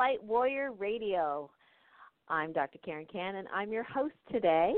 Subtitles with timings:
[0.00, 1.50] Light Warrior Radio.
[2.30, 2.78] I'm Dr.
[2.82, 3.44] Karen Cannon.
[3.54, 4.72] I'm your host today,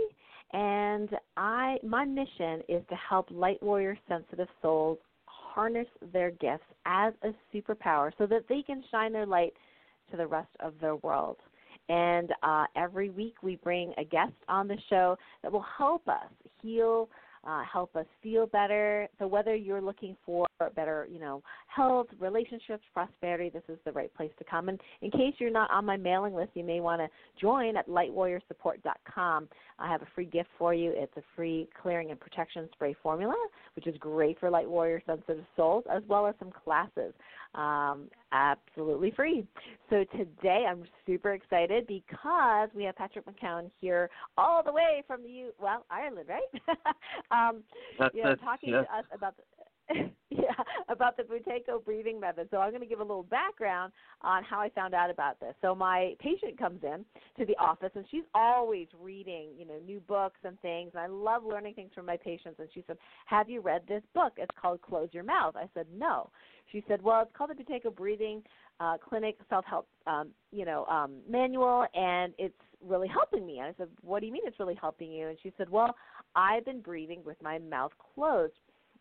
[0.52, 7.14] and I my mission is to help light warrior sensitive souls harness their gifts as
[7.22, 9.53] a superpower so that they can shine their light
[10.11, 11.36] to the rest of their world.
[11.89, 16.32] And uh, every week we bring a guest on the show that will help us
[16.61, 17.08] heal
[17.45, 19.09] uh, help us feel better.
[19.19, 20.46] So whether you're looking for
[20.77, 24.69] better, you know, health, relationships, prosperity, this is the right place to come.
[24.69, 27.09] And in case you're not on my mailing list, you may want to
[27.41, 29.49] join at lightwarriorsupport.com.
[29.79, 30.93] I have a free gift for you.
[30.95, 33.34] It's a free clearing and protection spray formula,
[33.75, 37.12] which is great for light warrior sensitive souls, as well as some classes
[37.55, 39.47] um, absolutely free.
[39.91, 45.22] So today I'm super excited because we have Patrick McKeown here all the way from
[45.22, 46.77] the U well Ireland, right?
[47.31, 47.62] um,
[47.98, 49.42] That's you know, talking to us about the
[50.30, 50.52] yeah,
[50.88, 52.48] about the Buteyko breathing method.
[52.50, 55.54] So I'm going to give a little background on how I found out about this.
[55.60, 57.04] So my patient comes in
[57.38, 60.90] to the office and she's always reading, you know, new books and things.
[60.94, 62.58] And I love learning things from my patients.
[62.58, 64.34] And she said, "Have you read this book?
[64.36, 66.30] It's called Close Your Mouth." I said, "No."
[66.70, 68.42] She said, "Well, it's called the Buteyko Breathing
[68.80, 72.54] uh, Clinic Self Help, um, you know, um, manual, and it's
[72.84, 75.38] really helping me." And I said, "What do you mean it's really helping you?" And
[75.42, 75.94] she said, "Well,
[76.34, 78.54] I've been breathing with my mouth closed."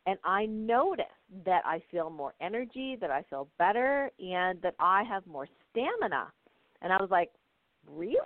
[0.06, 1.06] And I notice
[1.46, 6.32] that I feel more energy, that I feel better, and that I have more stamina.
[6.82, 7.30] And I was like,
[7.88, 8.18] really?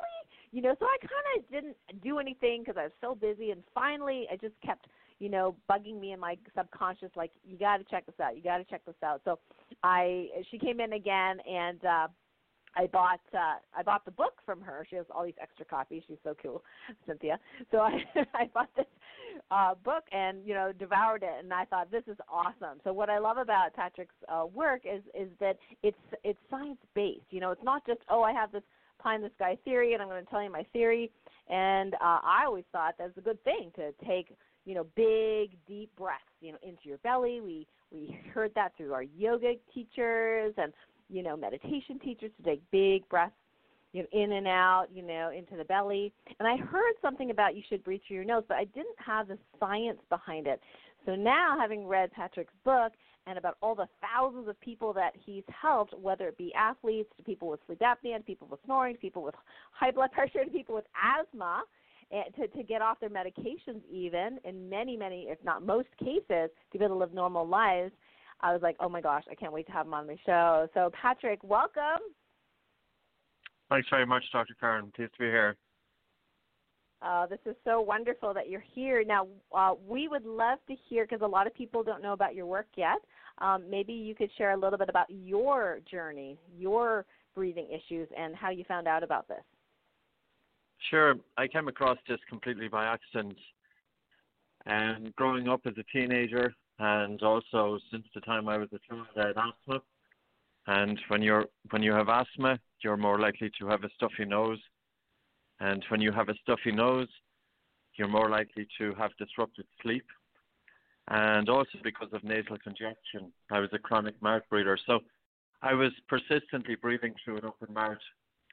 [0.51, 3.51] You know, so I kind of didn't do anything because I was so busy.
[3.51, 4.87] And finally, I just kept,
[5.19, 8.37] you know, bugging me in my subconscious, like, you got to check this out.
[8.37, 9.21] You got to check this out.
[9.25, 9.39] So
[9.83, 12.07] I, she came in again, and uh,
[12.77, 14.85] I bought uh I bought the book from her.
[14.89, 16.03] She has all these extra copies.
[16.07, 16.63] She's so cool,
[17.07, 17.39] Cynthia.
[17.71, 18.85] So I I bought this
[19.51, 22.79] uh book and you know devoured it and I thought this is awesome.
[22.83, 27.25] So what I love about Patrick's uh work is is that it's it's science based.
[27.29, 28.63] You know, it's not just oh I have this
[28.99, 31.11] pie in the sky theory and I'm going to tell you my theory.
[31.49, 34.35] And uh I always thought that's a good thing to take
[34.65, 37.41] you know big deep breaths you know into your belly.
[37.41, 40.73] We we heard that through our yoga teachers and
[41.09, 43.33] you know, meditation teachers to take big breaths,
[43.95, 46.11] you know, in and out, you know, into the belly.
[46.39, 49.29] And I heard something about you should breathe through your nose, but I didn't have
[49.29, 50.59] the science behind it.
[51.05, 52.91] So now, having read Patrick's book
[53.25, 57.23] and about all the thousands of people that he's helped, whether it be athletes, to
[57.23, 59.35] people with sleep apnea, to people with snoring, to people with
[59.71, 61.63] high blood pressure, to people with asthma,
[62.11, 66.49] and to, to get off their medications, even in many, many, if not most cases,
[66.71, 67.93] to be able to live normal lives,
[68.41, 70.67] I was like, oh my gosh, I can't wait to have him on the show.
[70.73, 72.01] So, Patrick, welcome.
[73.69, 74.55] Thanks very much, Dr.
[74.59, 74.91] Karen.
[74.95, 75.55] Pleased to be here.
[77.01, 79.03] Uh, this is so wonderful that you're here.
[79.03, 82.35] Now, uh, we would love to hear because a lot of people don't know about
[82.35, 82.97] your work yet.
[83.39, 87.05] Um, maybe you could share a little bit about your journey, your
[87.35, 89.43] breathing issues, and how you found out about this.
[90.89, 91.15] Sure.
[91.37, 93.37] I came across this completely by accident.
[94.65, 99.07] And growing up as a teenager, and also since the time I was a child,
[99.15, 99.81] I had asthma.
[100.67, 104.59] And when you're when you have asthma, you're more likely to have a stuffy nose,
[105.59, 107.07] and when you have a stuffy nose,
[107.95, 110.05] you're more likely to have disrupted sleep.
[111.07, 114.99] And also because of nasal congestion, I was a chronic mouth breather, so
[115.61, 117.97] I was persistently breathing through an open mouth,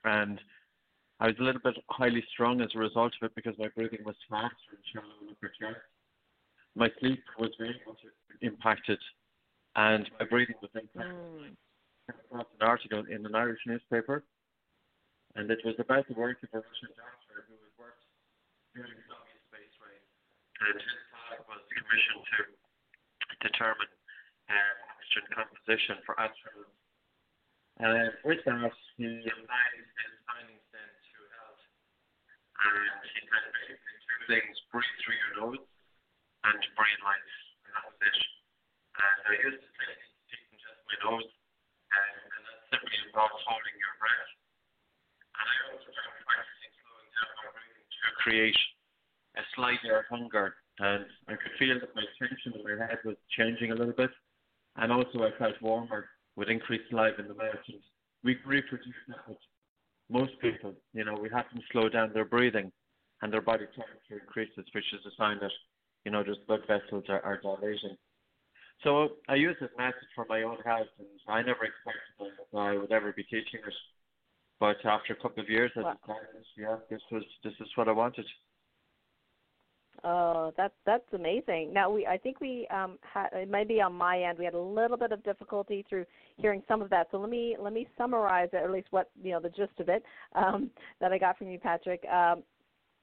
[0.05, 0.39] and
[1.19, 4.05] I was a little bit highly strung as a result of it because my breathing
[4.05, 5.81] was faster and shallow upper chest
[6.75, 7.99] my sleep was very much
[8.41, 8.99] impacted
[9.77, 11.15] and my breathing was impacted.
[11.15, 11.57] Mm.
[12.09, 14.25] Across an article in an Irish newspaper
[15.35, 18.05] and it was about the work of a Russian doctor who had worked
[18.77, 20.09] during the Soviet space race
[20.61, 22.39] and his task was commissioned to
[23.49, 23.93] determine
[24.53, 24.75] uh,
[25.33, 26.77] composition for astronauts.
[27.81, 31.65] And with that, he applied his findings then to health.
[32.61, 35.65] And he said basically two things breathe through your nose
[36.45, 37.25] and breathe like
[37.65, 37.97] and that was.
[38.01, 41.33] And I used to take decongest my nose,
[42.73, 44.33] simply involves holding your breath.
[45.37, 48.61] And I also started practicing slowing down my breathing to create
[49.37, 50.47] a slighter hunger,
[50.81, 54.11] and I could feel that my tension in my head was changing a little bit,
[54.81, 57.61] and also I felt warmer with increased life in the mouth.
[57.69, 57.81] And
[58.25, 59.41] we reproduce that with
[60.09, 60.73] most people.
[60.97, 62.73] You know, we have them slow down their breathing,
[63.21, 65.53] and their body temperature increases, which is a sign that
[66.05, 67.97] you know, just blood vessels are, are dilating.
[68.85, 72.77] So I use this method for my own health, and I never expected that I
[72.77, 73.75] would ever be teaching this.
[74.59, 77.93] But after a couple of years, I decided, yeah, this was this is what I
[77.93, 78.27] wanted.
[80.05, 81.73] Oh, that's that's amazing.
[81.73, 84.39] Now we, I think we um, had it might be on my end.
[84.39, 86.07] We had a little bit of difficulty through
[86.39, 87.07] hearing some of that.
[87.11, 89.79] So let me let me summarize it, or at least what you know the gist
[89.79, 90.03] of it
[90.35, 90.71] um,
[91.01, 92.05] that I got from you, Patrick.
[92.07, 92.43] Um,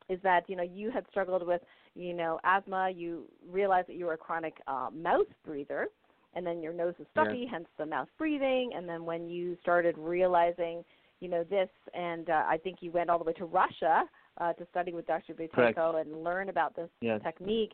[0.09, 1.61] is that you know you had struggled with
[1.95, 2.91] you know asthma.
[2.93, 5.87] You realize that you were a chronic uh, mouth breather,
[6.35, 7.51] and then your nose is stuffy, yeah.
[7.51, 8.71] hence the mouth breathing.
[8.75, 10.83] And then when you started realizing
[11.19, 14.03] you know this, and uh, I think you went all the way to Russia
[14.39, 15.33] uh, to study with Dr.
[15.33, 17.19] Buteyko and learn about this yes.
[17.23, 17.73] technique.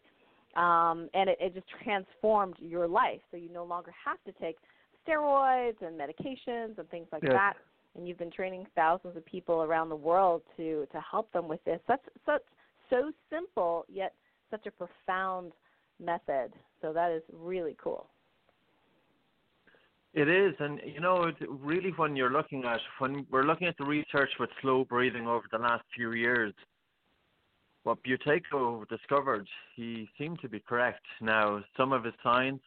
[0.55, 3.19] Um, and it, it just transformed your life.
[3.29, 4.57] So you no longer have to take
[5.07, 7.33] steroids and medications and things like yes.
[7.33, 7.53] that.
[7.95, 11.63] And you've been training thousands of people around the world to to help them with
[11.65, 11.79] this.
[11.87, 12.41] That's such
[12.89, 14.13] so simple yet
[14.51, 15.51] such a profound
[15.99, 16.53] method.
[16.81, 18.09] So that is really cool.
[20.13, 23.83] It is, and you know, really, when you're looking at when we're looking at the
[23.83, 26.53] research with slow breathing over the last few years,
[27.83, 29.45] what Buteyko discovered,
[29.75, 31.05] he seemed to be correct.
[31.19, 32.61] Now, some of his science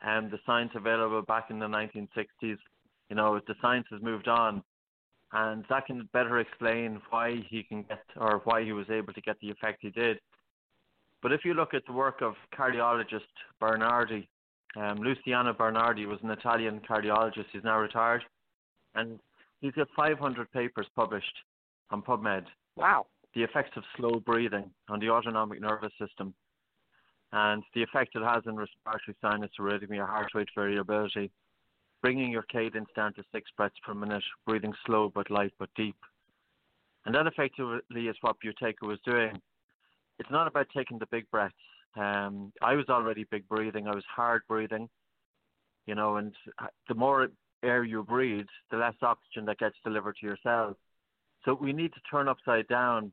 [0.00, 4.62] and the science available back in the 1960s, you know, the science has moved on,
[5.32, 9.20] and that can better explain why he can get or why he was able to
[9.20, 10.18] get the effect he did.
[11.22, 13.20] But if you look at the work of cardiologist
[13.60, 14.28] Bernardi,
[14.76, 17.46] um, Luciano Bernardi was an Italian cardiologist.
[17.52, 18.22] He's now retired,
[18.94, 19.18] and
[19.60, 21.36] he's got 500 papers published
[21.90, 22.44] on PubMed.
[22.76, 23.06] Wow.
[23.34, 26.32] The effects of slow breathing on the autonomic nervous system,
[27.32, 31.30] and the effect it has in respiratory sinus arrhythmia, heart rate variability,
[32.02, 35.96] bringing your cadence down to six breaths per minute, breathing slow but light but deep.
[37.06, 39.40] And that effectively is what Buteyko was doing.
[40.18, 41.54] It's not about taking the big breaths
[41.96, 43.86] um, I was already big breathing.
[43.86, 44.88] I was hard breathing,
[45.86, 46.34] you know, and
[46.88, 47.28] the more
[47.64, 50.76] air you breathe, the less oxygen that gets delivered to your cells.
[51.44, 53.12] So we need to turn upside down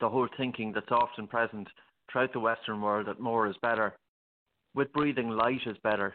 [0.00, 1.66] the whole thinking that's often present
[2.10, 3.96] throughout the Western world that more is better.
[4.74, 6.14] With breathing, light is better.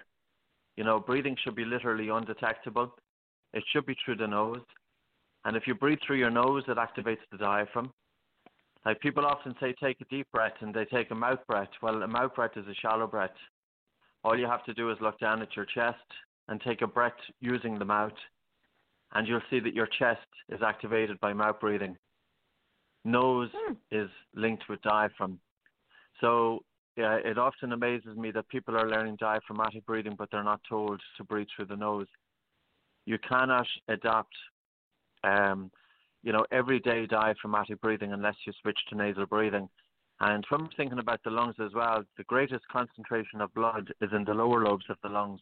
[0.78, 2.96] You know, breathing should be literally undetectable.
[3.54, 4.62] It should be through the nose.
[5.44, 7.92] And if you breathe through your nose, it activates the diaphragm.
[8.86, 11.70] Like people often say, take a deep breath, and they take a mouth breath.
[11.82, 13.32] Well, a mouth breath is a shallow breath.
[14.24, 15.98] All you have to do is look down at your chest
[16.48, 18.14] and take a breath using the mouth,
[19.14, 21.98] and you'll see that your chest is activated by mouth breathing.
[23.04, 23.74] Nose hmm.
[23.92, 25.40] is linked with diaphragm.
[26.22, 26.64] So
[26.98, 31.00] yeah, it often amazes me that people are learning diaphragmatic breathing, but they're not told
[31.18, 32.08] to breathe through the nose.
[33.06, 34.36] You cannot adapt
[35.24, 35.72] um,
[36.24, 39.70] you know, everyday diaphragmatic breathing unless you switch to nasal breathing.
[40.20, 44.24] And we're thinking about the lungs as well, the greatest concentration of blood is in
[44.24, 45.42] the lower lobes of the lungs.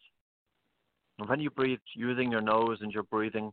[1.18, 3.52] And when you breathe using your nose and you're breathing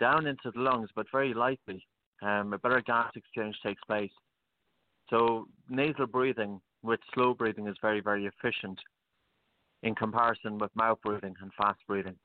[0.00, 1.86] down into the lungs, but very lightly,
[2.20, 4.10] um, a better gas exchange takes place.
[5.08, 8.78] So nasal breathing with slow breathing is very, very efficient
[9.82, 12.16] in comparison with mouth breathing and fast breathing.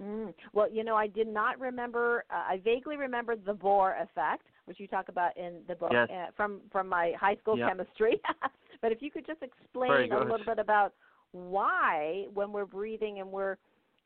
[0.00, 0.32] Mm.
[0.52, 2.24] Well, you know, I did not remember.
[2.30, 6.08] Uh, I vaguely remember the Bohr effect, which you talk about in the book yes.
[6.10, 7.68] uh, from from my high school yep.
[7.68, 8.20] chemistry.
[8.82, 10.94] but if you could just explain a little bit about
[11.32, 13.56] why, when we're breathing and we're,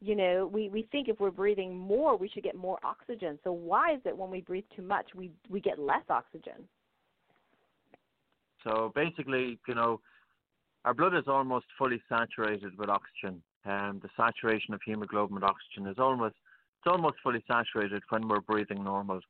[0.00, 3.38] you know, we we think if we're breathing more, we should get more oxygen.
[3.44, 6.68] So why is it when we breathe too much, we we get less oxygen?
[8.66, 10.00] So basically, you know,
[10.84, 15.88] our blood is almost fully saturated with oxygen um, the saturation of hemoglobin with oxygen
[15.88, 16.36] is almost
[16.78, 19.20] it's almost fully saturated when we're breathing normal.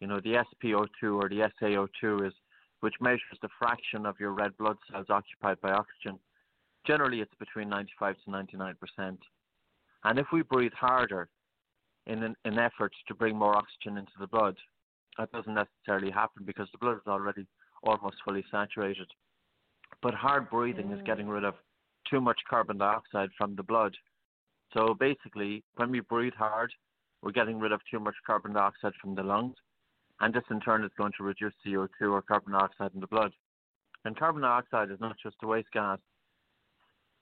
[0.00, 2.32] You know, the SpO2 or the SaO2 is
[2.80, 6.18] which measures the fraction of your red blood cells occupied by oxygen.
[6.86, 9.18] Generally, it's between 95 to 99 percent.
[10.04, 11.28] And if we breathe harder
[12.06, 14.56] in an, an effort to bring more oxygen into the blood,
[15.18, 17.46] that doesn't necessarily happen because the blood is already
[17.82, 19.08] almost fully saturated.
[20.02, 20.94] But hard breathing mm.
[20.94, 21.54] is getting rid of
[22.10, 23.94] too much carbon dioxide from the blood.
[24.72, 26.72] So basically, when we breathe hard,
[27.22, 29.56] we're getting rid of too much carbon dioxide from the lungs,
[30.20, 33.32] and this in turn is going to reduce CO2 or carbon dioxide in the blood.
[34.04, 35.98] And carbon dioxide is not just a waste gas.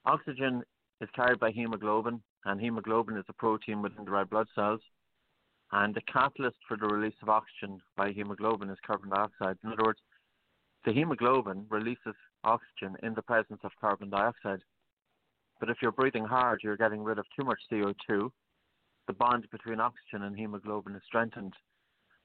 [0.05, 0.63] Oxygen
[1.01, 4.81] is carried by hemoglobin, and hemoglobin is a protein within the red blood cells.
[5.73, 9.57] And the catalyst for the release of oxygen by hemoglobin is carbon dioxide.
[9.65, 9.99] In other words,
[10.87, 12.15] the hemoglobin releases
[12.45, 14.61] oxygen in the presence of carbon dioxide.
[15.59, 18.31] But if you're breathing hard, you're getting rid of too much CO2.
[19.09, 21.55] The bond between oxygen and hemoglobin is strengthened,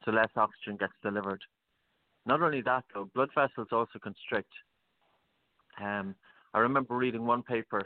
[0.05, 1.41] so less oxygen gets delivered.
[2.27, 4.51] Not only that, though, blood vessels also constrict.
[5.81, 6.13] Um,
[6.53, 7.81] I remember reading one paper,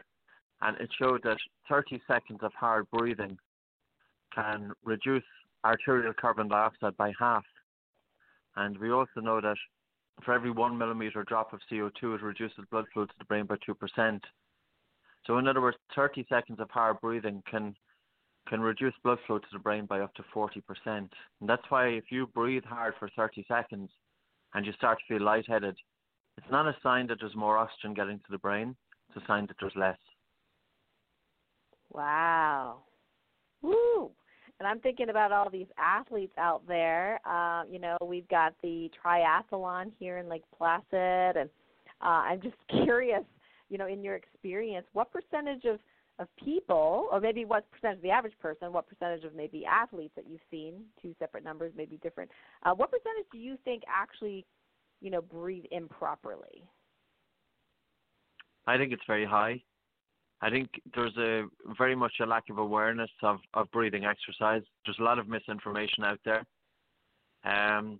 [0.62, 1.38] and it showed that
[1.70, 3.38] 30 seconds of hard breathing
[4.34, 5.24] can reduce
[5.63, 7.46] arterial carbon dioxide by half.
[8.58, 9.58] And we also know that
[10.24, 13.55] for every one millimeter drop of CO2, it reduces blood flow to the brain by
[13.67, 14.19] 2%.
[15.25, 17.75] So, in other words, 30 seconds of hard breathing can
[18.48, 20.62] can reduce blood flow to the brain by up to 40%.
[20.86, 21.10] And
[21.41, 23.89] that's why if you breathe hard for 30 seconds
[24.53, 25.75] and you start to feel lightheaded,
[26.38, 28.75] it's not a sign that there's more oxygen getting to the brain,
[29.10, 29.98] it's a sign that there's less.
[31.91, 32.84] Wow.
[33.62, 33.94] Woo.
[34.59, 37.19] And I'm thinking about all these athletes out there.
[37.27, 41.50] Uh, you know, we've got the triathlon here in Lake Placid, and
[42.01, 43.24] uh, I'm just curious,
[43.69, 45.79] you know, in your experience, what percentage of
[46.17, 50.13] of people, or maybe what percentage of the average person, what percentage of maybe athletes
[50.15, 52.31] that you've seen, two separate numbers, maybe different.
[52.63, 54.45] Uh, what percentage do you think actually,
[55.01, 56.63] you know, breathe improperly?
[58.65, 59.62] I think it's very high.
[60.45, 64.61] I think there's a very much a lack of awareness of, of breathing exercise.
[64.85, 66.45] There's a lot of misinformation out there.
[67.43, 67.99] Um,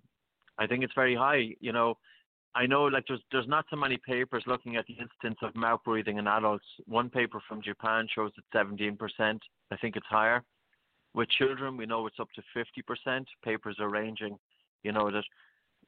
[0.60, 1.56] I think it's very high.
[1.60, 1.98] You know,
[2.54, 5.80] I know like there's there's not so many papers looking at the incidence of mouth
[5.84, 6.66] breathing in adults.
[6.86, 8.96] One paper from Japan shows it 17%.
[9.72, 10.44] I think it's higher.
[11.16, 13.26] With children, we know it's up to 50%.
[13.44, 14.38] Papers are ranging,
[14.84, 15.24] you know, that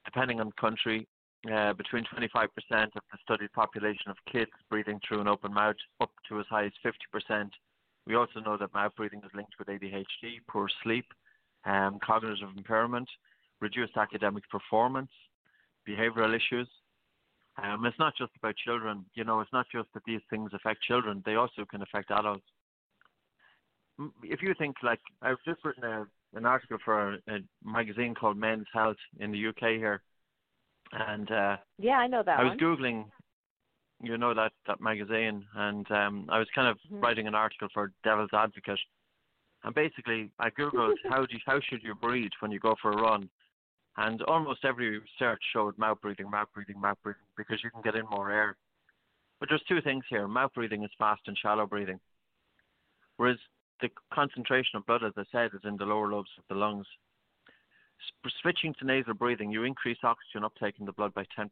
[0.05, 1.07] depending on country,
[1.51, 6.11] uh, between 25% of the studied population of kids breathing through an open mouth, up
[6.27, 7.49] to as high as 50%.
[8.05, 11.05] We also know that mouth breathing is linked with ADHD, poor sleep,
[11.65, 13.09] um, cognitive impairment,
[13.59, 15.11] reduced academic performance,
[15.87, 16.67] behavioral issues.
[17.61, 19.05] Um, it's not just about children.
[19.15, 22.45] You know, it's not just that these things affect children; they also can affect adults.
[24.23, 28.37] If you think like I've just written a, an article for a, a magazine called
[28.37, 30.03] Men's Health in the UK here,
[30.91, 32.39] and uh, yeah, I know that.
[32.39, 32.59] I was one.
[32.59, 33.05] googling,
[34.01, 36.99] you know that that magazine, and um, I was kind of mm-hmm.
[37.01, 38.79] writing an article for Devil's Advocate,
[39.63, 42.91] and basically I googled how do you, how should you breathe when you go for
[42.91, 43.29] a run,
[43.97, 47.95] and almost every search showed mouth breathing, mouth breathing, mouth breathing because you can get
[47.95, 48.55] in more air.
[49.39, 50.27] But there's two things here.
[50.27, 51.99] Mouth breathing is fast and shallow breathing.
[53.17, 53.37] Whereas
[53.81, 56.87] the concentration of blood, as I said, is in the lower lobes of the lungs.
[58.41, 61.49] Switching to nasal breathing, you increase oxygen uptake in the blood by 10%.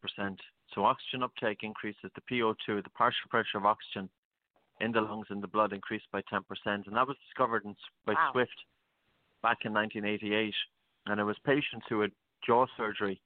[0.73, 4.09] So oxygen uptake increases the PO2, the partial pressure of oxygen
[4.81, 6.41] in the lungs and the blood increased by 10%.
[6.65, 8.29] And that was discovered in, by wow.
[8.31, 8.55] Swift
[9.41, 10.53] back in 1988.
[11.07, 12.11] And it was patients who had
[12.45, 13.21] jaw surgery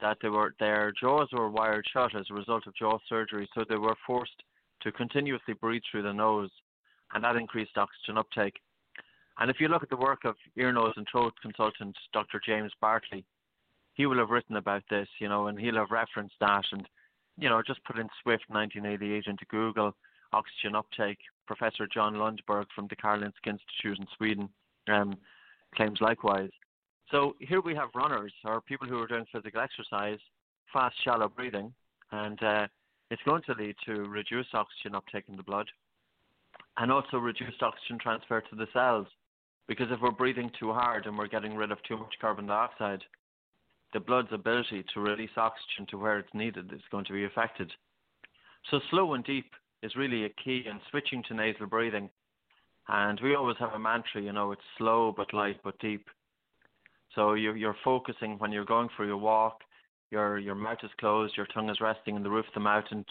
[0.00, 3.64] that they were their jaws were wired shut as a result of jaw surgery, so
[3.68, 4.42] they were forced
[4.82, 6.50] to continuously breathe through the nose,
[7.14, 8.54] and that increased oxygen uptake.
[9.38, 12.40] And if you look at the work of ear, nose, and throat consultant Dr.
[12.44, 13.24] James Bartley,
[13.94, 16.86] he will have written about this, you know, and he'll have referenced that, and
[17.36, 19.94] you know, just put in Swift 1988 into Google
[20.32, 21.18] oxygen uptake.
[21.46, 24.48] Professor Jon Lundberg from the Karolinska Institute in Sweden
[24.88, 25.16] um,
[25.74, 26.50] claims likewise.
[27.10, 30.18] So here we have runners or people who are doing physical exercise,
[30.72, 31.72] fast, shallow breathing,
[32.12, 32.66] and uh,
[33.10, 35.68] it's going to lead to reduced oxygen uptake in the blood
[36.78, 39.06] and also reduced oxygen transfer to the cells.
[39.66, 43.02] Because if we're breathing too hard and we're getting rid of too much carbon dioxide,
[43.92, 47.72] the blood's ability to release oxygen to where it's needed is going to be affected.
[48.70, 49.52] So slow and deep
[49.82, 52.10] is really a key in switching to nasal breathing.
[52.88, 56.06] And we always have a mantra, you know, it's slow but light but deep.
[57.14, 59.60] So you're, you're focusing when you're going for your walk,
[60.10, 62.84] your, your mouth is closed, your tongue is resting in the roof of the mouth,
[62.90, 63.04] and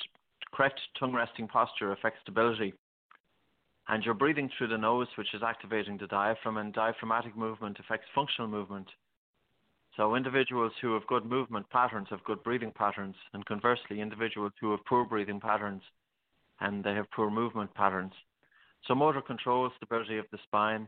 [0.53, 2.73] correct tongue resting posture affects stability.
[3.87, 8.07] And you're breathing through the nose, which is activating the diaphragm, and diaphragmatic movement affects
[8.15, 8.87] functional movement.
[9.97, 14.71] So individuals who have good movement patterns have good breathing patterns, and conversely, individuals who
[14.71, 15.81] have poor breathing patterns
[16.59, 18.13] and they have poor movement patterns.
[18.87, 20.87] So motor control, stability of the spine,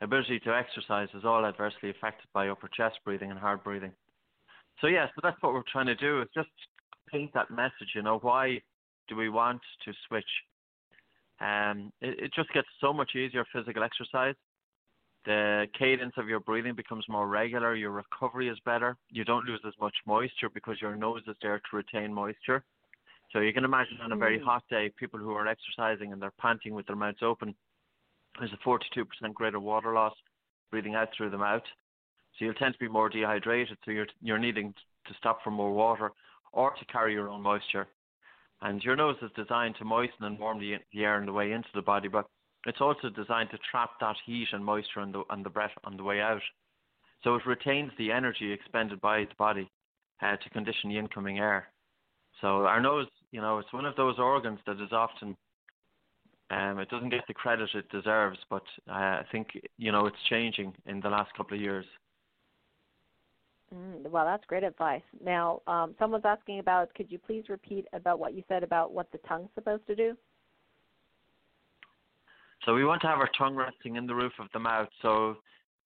[0.00, 3.92] ability to exercise is all adversely affected by upper chest breathing and hard breathing.
[4.80, 6.48] So yeah, so that's what we're trying to do is just
[7.10, 7.92] paint that message.
[7.94, 8.60] You know, why
[9.08, 10.24] do we want to switch?
[11.40, 14.34] Um, it, it just gets so much easier physical exercise.
[15.24, 17.74] The cadence of your breathing becomes more regular.
[17.74, 18.96] Your recovery is better.
[19.10, 22.62] You don't lose as much moisture because your nose is there to retain moisture.
[23.32, 24.44] So you can imagine on a very Mm.
[24.44, 27.54] hot day, people who are exercising and they're panting with their mouths open,
[28.38, 30.14] there's a 42% greater water loss
[30.70, 31.62] breathing out through the mouth.
[32.36, 33.78] So you'll tend to be more dehydrated.
[33.84, 34.74] So you're you're needing
[35.06, 36.12] to stop for more water
[36.52, 37.88] or to carry your own moisture.
[38.64, 41.52] And your nose is designed to moisten and warm the, the air on the way
[41.52, 42.26] into the body, but
[42.66, 45.98] it's also designed to trap that heat and moisture on the on the breath on
[45.98, 46.40] the way out.
[47.22, 49.70] So it retains the energy expended by the body
[50.22, 51.68] uh, to condition the incoming air.
[52.40, 55.36] So our nose, you know, it's one of those organs that is often
[56.50, 60.16] um, it doesn't get the credit it deserves, but uh, I think you know it's
[60.30, 61.84] changing in the last couple of years.
[63.72, 65.02] Mm, well, that's great advice.
[65.22, 66.92] Now, um, someone's asking about.
[66.94, 70.16] Could you please repeat about what you said about what the tongue's supposed to do?
[72.64, 74.88] So we want to have our tongue resting in the roof of the mouth.
[75.02, 75.36] So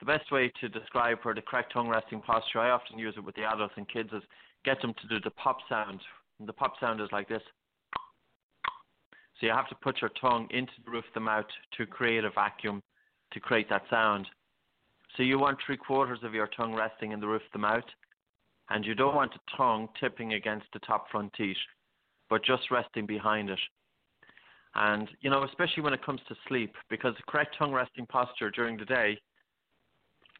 [0.00, 3.24] the best way to describe for the correct tongue resting posture, I often use it
[3.24, 4.22] with the adults and kids, is
[4.64, 6.00] get them to do the pop sound.
[6.38, 7.42] And the pop sound is like this.
[9.40, 12.24] So you have to put your tongue into the roof of the mouth to create
[12.24, 12.82] a vacuum
[13.32, 14.26] to create that sound.
[15.16, 17.84] So you want three quarters of your tongue resting in the roof of the mouth,
[18.70, 21.56] and you don't want the tongue tipping against the top front teeth,
[22.28, 23.58] but just resting behind it.
[24.74, 28.50] And, you know, especially when it comes to sleep, because the correct tongue resting posture
[28.50, 29.18] during the day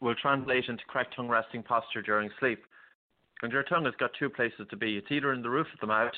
[0.01, 2.63] will translate into correct tongue resting posture during sleep.
[3.41, 4.97] And your tongue has got two places to be.
[4.97, 6.13] It's either in the roof of the mouth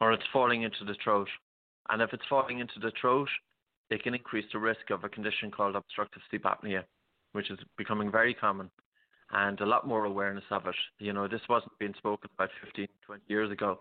[0.00, 1.28] or it's falling into the throat.
[1.88, 3.28] And if it's falling into the throat,
[3.90, 6.82] it can increase the risk of a condition called obstructive sleep apnea,
[7.32, 8.70] which is becoming very common
[9.32, 10.74] and a lot more awareness of it.
[10.98, 13.80] You know, this wasn't being spoken about 15, 20 years ago,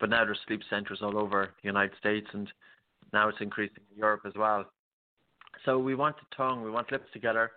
[0.00, 2.48] but now there's sleep centres all over the United States and
[3.12, 4.64] now it's increasing in Europe as well.
[5.64, 7.52] So we want the tongue, we want lips together,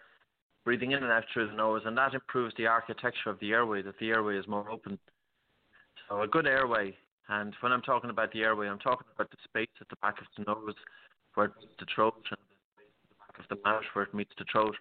[0.64, 3.82] breathing in and out through the nose, and that improves the architecture of the airway,
[3.82, 5.00] that the airway is more open.
[6.08, 6.96] So a good airway,
[7.30, 10.20] and when I'm talking about the airway, I'm talking about the space at the back
[10.22, 10.76] of the nose
[11.34, 14.06] where it meets the throat, and the space at the back of the mouth where
[14.06, 14.76] it meets the throat,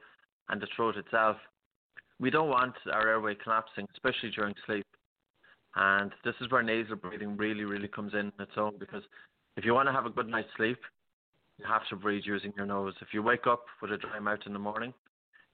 [0.49, 1.37] and the throat itself.
[2.19, 4.87] We don't want our airway collapsing, especially during sleep.
[5.75, 9.03] And this is where nasal breathing really, really comes in its own because
[9.57, 10.79] if you want to have a good night's sleep,
[11.59, 12.95] you have to breathe using your nose.
[13.00, 14.95] If you wake up with a dry mouth in the morning,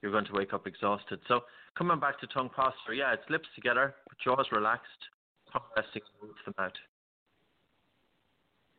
[0.01, 1.19] you're going to wake up exhausted.
[1.27, 1.41] So
[1.77, 4.87] coming back to tongue posture, yeah, it's lips together, jaws relaxed,
[5.51, 6.77] tongue resting moves them out.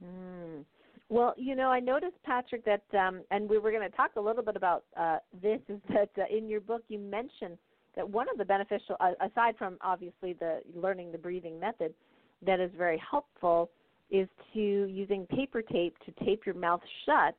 [0.04, 0.64] Mm.
[1.14, 4.20] Well, you know, I noticed Patrick that, um, and we were going to talk a
[4.20, 5.60] little bit about uh, this.
[5.68, 7.56] Is that uh, in your book you mentioned
[7.94, 11.94] that one of the beneficial, uh, aside from obviously the learning the breathing method,
[12.44, 13.70] that is very helpful
[14.10, 17.36] is to using paper tape to tape your mouth shut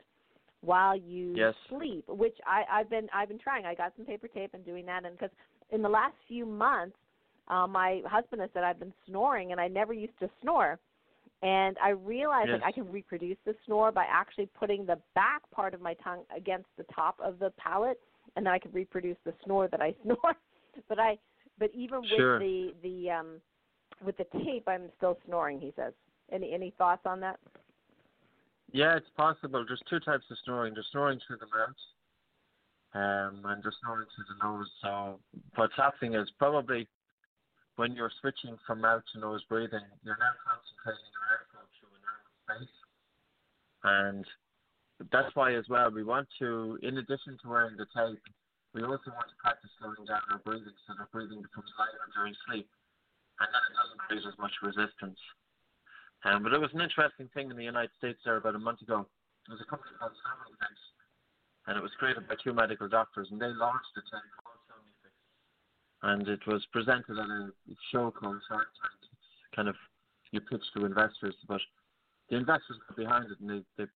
[0.61, 1.53] while you yes.
[1.67, 3.65] sleep, which I, I've been I've been trying.
[3.65, 5.35] I got some paper tape and doing that, and because
[5.71, 6.95] in the last few months,
[7.49, 10.79] uh, my husband has said I've been snoring, and I never used to snore,
[11.41, 12.59] and I realized yes.
[12.61, 16.23] like I can reproduce the snore by actually putting the back part of my tongue
[16.35, 17.99] against the top of the palate,
[18.35, 20.35] and then I can reproduce the snore that I snore.
[20.89, 21.17] but I
[21.59, 22.39] but even with sure.
[22.39, 23.27] the the um
[24.03, 25.59] with the tape, I'm still snoring.
[25.59, 25.93] He says.
[26.31, 27.39] Any any thoughts on that?
[28.71, 29.63] Yeah, it's possible.
[29.67, 30.73] There's two types of snoring.
[30.73, 31.75] There's snoring through the mouth,
[32.93, 34.67] um, and there's snoring through the nose.
[34.81, 35.19] So
[35.55, 36.87] what's happening is probably
[37.75, 41.99] when you're switching from mouth to nose breathing, you're now concentrating your airflow through a
[41.99, 42.75] narrow space,
[43.83, 44.23] and
[45.11, 48.23] that's why as well we want to, in addition to wearing the tape,
[48.71, 52.35] we also want to practice slowing down our breathing so that breathing becomes lighter during
[52.47, 52.67] sleep,
[53.39, 55.19] and then it doesn't create as much resistance.
[56.23, 58.81] Um, but it was an interesting thing in the United States there about a month
[58.81, 59.05] ago.
[59.47, 60.41] There was a company called Sound
[61.67, 64.44] and it was created by two medical doctors, and they launched called Sound
[66.05, 67.49] And it was presented at a
[67.91, 69.11] show called Shark Tank.
[69.55, 69.75] Kind of
[70.29, 71.61] you pitch to investors, but
[72.29, 73.89] the investors got behind it, and they they,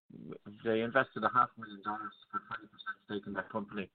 [0.66, 2.66] they invested a half million dollars for 20%
[3.06, 3.90] stake in that company.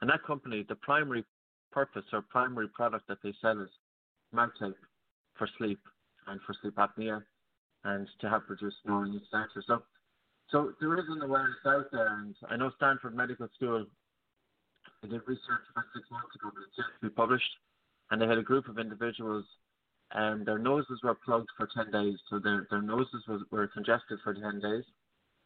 [0.00, 1.24] And that company, the primary
[1.72, 3.70] purpose or primary product that they sell is
[4.32, 4.76] mouth tape
[5.34, 5.80] for sleep
[6.28, 7.22] and for sleep apnea
[7.84, 9.48] and to have produced snoring etc.
[9.66, 9.82] So,
[10.50, 13.86] so there is an awareness out there, and I know Stanford Medical School
[15.02, 17.52] they did research about six months ago, but it's yet to be published,
[18.10, 19.44] and they had a group of individuals,
[20.12, 24.18] and their noses were plugged for 10 days, so their, their noses was, were congested
[24.22, 24.84] for 10 days,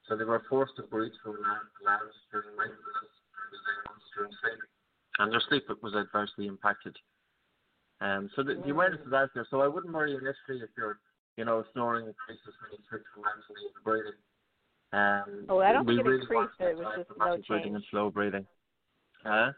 [0.08, 3.52] so they were forced to breathe through lungs during mindfulness during
[4.14, 4.60] during sleep,
[5.18, 6.96] and their sleep was adversely impacted.
[8.00, 9.46] Um, so the, the awareness is out there.
[9.50, 11.00] So I wouldn't worry initially if you're
[11.36, 14.18] you know, snoring increases when you switch from mentally to breathing.
[14.92, 16.52] Um, oh, I don't think it really increased.
[16.60, 17.46] It was just no change.
[17.48, 18.46] Breathing and slow breathing.
[19.26, 19.50] Huh?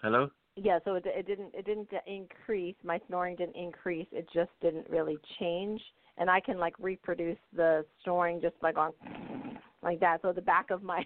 [0.00, 0.30] Hello.
[0.56, 2.76] Yeah, so it, it didn't it didn't increase.
[2.82, 4.06] My snoring didn't increase.
[4.12, 5.80] It just didn't really change,
[6.16, 8.92] and I can like reproduce the snoring just by going
[9.82, 10.22] like that.
[10.22, 11.04] So the back of my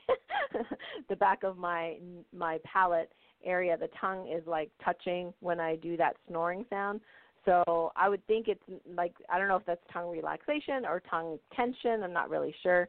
[1.08, 1.96] the back of my
[2.32, 3.10] my palate
[3.44, 7.00] area, the tongue is like touching when I do that snoring sound.
[7.46, 8.62] So I would think it's
[8.94, 12.04] like I don't know if that's tongue relaxation or tongue tension.
[12.04, 12.88] I'm not really sure.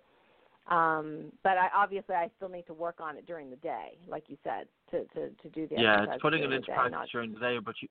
[0.69, 4.23] Um, but I obviously I still need to work on it during the day, like
[4.27, 6.03] you said, to to, to do the yeah.
[6.03, 7.07] It's putting it into practice not...
[7.11, 7.87] during the day, but you.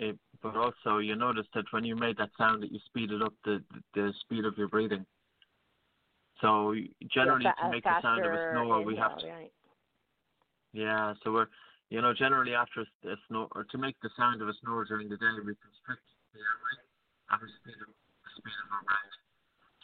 [0.00, 3.32] It, but also, you notice that when you made that sound, that you speeded up
[3.44, 3.62] the
[3.94, 5.06] the speed of your breathing.
[6.40, 6.74] So
[7.12, 9.28] generally, yeah, to make the sound of a snore, we have to.
[9.28, 9.52] Right.
[10.72, 11.46] Yeah, so we're
[11.94, 15.08] you know, generally after a snore, or to make the sound of a snore during
[15.08, 16.74] the day, we constrict the airway
[17.30, 19.14] and we speed up the speed of our breath.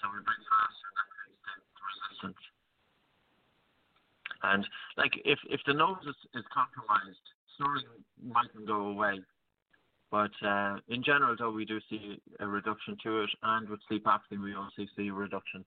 [0.00, 1.09] So we breathe faster and that creates the
[1.80, 2.42] resistance.
[4.42, 4.66] And
[4.96, 7.24] like if if the nose is, is compromised,
[7.56, 7.84] snoring
[8.22, 9.20] mightn't go away.
[10.10, 14.04] But uh, in general, though, we do see a reduction to it, and with sleep
[14.06, 15.64] apnea, we also see a reduction.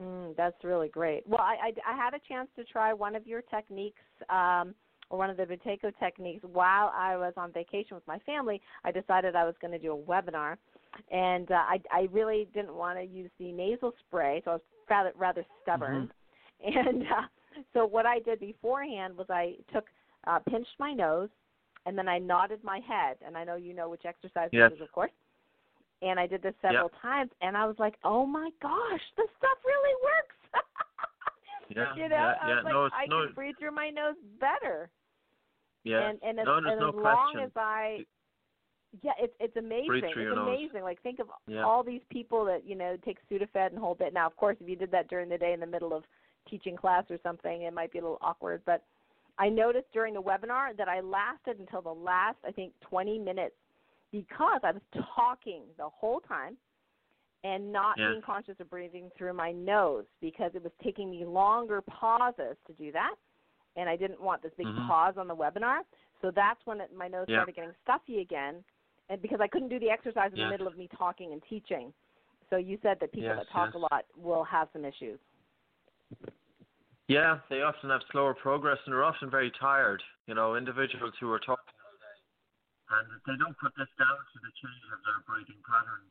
[0.00, 1.26] Mm, that's really great.
[1.26, 4.74] Well, I, I, I had a chance to try one of your techniques, um,
[5.10, 8.60] or one of the Buteyko techniques, while I was on vacation with my family.
[8.84, 10.56] I decided I was going to do a webinar,
[11.10, 14.62] and uh, I, I really didn't want to use the nasal spray, so I was
[14.88, 16.02] rather rather stubborn.
[16.02, 16.10] Mm-hmm.
[16.62, 17.22] And uh,
[17.72, 19.86] so what I did beforehand was I took
[20.26, 21.30] uh, pinched my nose,
[21.86, 23.16] and then I nodded my head.
[23.26, 24.68] And I know you know which exercise yes.
[24.68, 25.10] this is, of course
[26.02, 27.02] and I did this several yep.
[27.02, 30.36] times, and I was like, "Oh my gosh, this stuff really works!"
[31.76, 32.54] yeah, you know, yeah, I yeah.
[32.62, 33.26] like, no, I no.
[33.26, 34.88] can breathe through my nose better.
[35.84, 37.04] Yeah, and and as, no, there's and no as question.
[37.04, 37.98] long as I,
[39.02, 40.02] yeah, it's it's amazing.
[40.04, 40.82] It's amazing.
[40.82, 41.62] Like think of yeah.
[41.62, 44.12] all these people that you know take Sudafed and hold it.
[44.12, 46.04] Now, of course, if you did that during the day in the middle of
[46.48, 48.62] teaching class or something, it might be a little awkward.
[48.66, 48.82] But
[49.38, 53.54] I noticed during the webinar that I lasted until the last, I think, 20 minutes
[54.12, 54.82] because I was
[55.14, 56.56] talking the whole time
[57.44, 58.08] and not yes.
[58.10, 62.72] being conscious of breathing through my nose because it was taking me longer pauses to
[62.72, 63.14] do that
[63.76, 64.88] and I didn't want this big mm-hmm.
[64.88, 65.80] pause on the webinar.
[66.20, 67.38] So that's when it, my nose yeah.
[67.38, 68.56] started getting stuffy again
[69.10, 70.46] and because I couldn't do the exercise in yes.
[70.46, 71.92] the middle of me talking and teaching.
[72.48, 73.82] So you said that people yes, that talk yes.
[73.82, 75.18] a lot will have some issues.
[77.10, 79.98] Yeah, they often have slower progress and they're often very tired.
[80.30, 82.18] You know, individuals who are talking all day,
[82.94, 86.10] and they don't put this down to the change of their breathing patterns.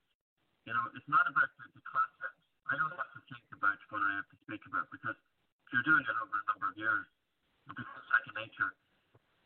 [0.67, 2.35] You know, it's not about the, the content.
[2.67, 5.87] I don't have to think about what I have to speak about because if you're
[5.87, 7.07] doing it over a number of years,
[7.63, 8.71] it becomes second nature.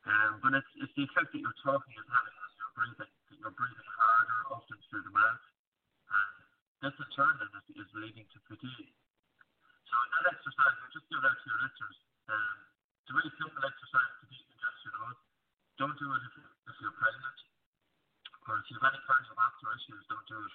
[0.09, 2.33] Um, but it's, it's the effect that you're talking is having
[2.73, 5.43] breathing, that you're breathing harder, often through the mouth.
[6.09, 6.29] And
[6.85, 8.93] this in turn then is, is leading to fatigue.
[9.87, 11.97] So in that exercise, we just give it out to your listeners.
[12.29, 12.57] Um,
[13.03, 15.19] it's a really simple exercise to decongest your nose.
[15.77, 16.33] Don't do it if,
[16.69, 17.37] if you're pregnant
[18.47, 20.53] or if you have any cardiovascular issues, don't do it.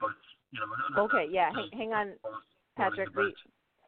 [0.00, 0.18] But
[0.50, 1.50] you know, okay, yeah.
[1.54, 2.06] Hang, hang on,
[2.76, 3.14] Patrick.
[3.14, 3.34] We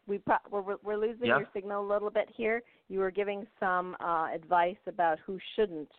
[0.06, 1.38] we pro- we're we're losing yeah.
[1.38, 2.62] your signal a little bit here.
[2.88, 5.90] You were giving some uh, advice about who shouldn't,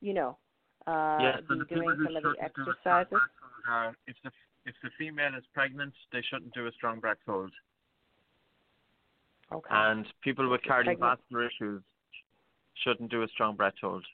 [0.00, 0.38] you know,
[0.88, 3.18] uh, yes, be doing some of the exercises.
[3.70, 4.30] Uh, if the
[4.64, 7.50] if the female is pregnant, they shouldn't do a strong breath hold.
[9.52, 9.68] Okay.
[9.70, 11.82] And people with cardiovascular issues
[12.84, 14.04] shouldn't do a strong breath hold.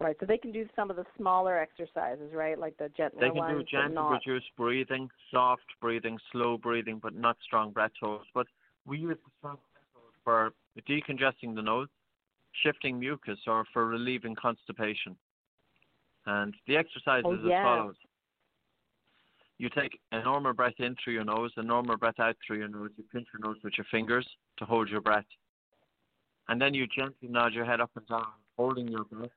[0.00, 2.58] Right, so they can do some of the smaller exercises, right?
[2.58, 7.14] Like the gentler They can ones, do gentle, reduced breathing, soft breathing, slow breathing, but
[7.14, 8.24] not strong breath holds.
[8.34, 8.46] But
[8.84, 10.52] we use the strong breath hold for
[10.88, 11.88] decongesting the nose,
[12.62, 15.16] shifting mucus, or for relieving constipation.
[16.26, 17.60] And the exercise oh, is yeah.
[17.60, 17.94] as follows.
[19.58, 22.68] You take a normal breath in through your nose, a normal breath out through your
[22.68, 22.90] nose.
[22.96, 24.26] You pinch your nose with your fingers
[24.58, 25.24] to hold your breath.
[26.48, 29.30] And then you gently nod your head up and down, holding your breath.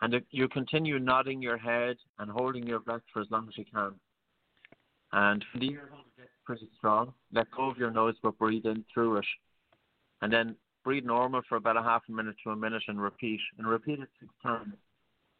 [0.00, 3.64] And you continue nodding your head and holding your breath for as long as you
[3.72, 3.92] can.
[5.12, 8.84] And when the air gets pretty strong, let go of your nose but breathe in
[8.92, 9.26] through it.
[10.22, 10.56] And then
[10.86, 13.40] breathe normal for about a half a minute to a minute and repeat.
[13.58, 14.74] And repeat it six times.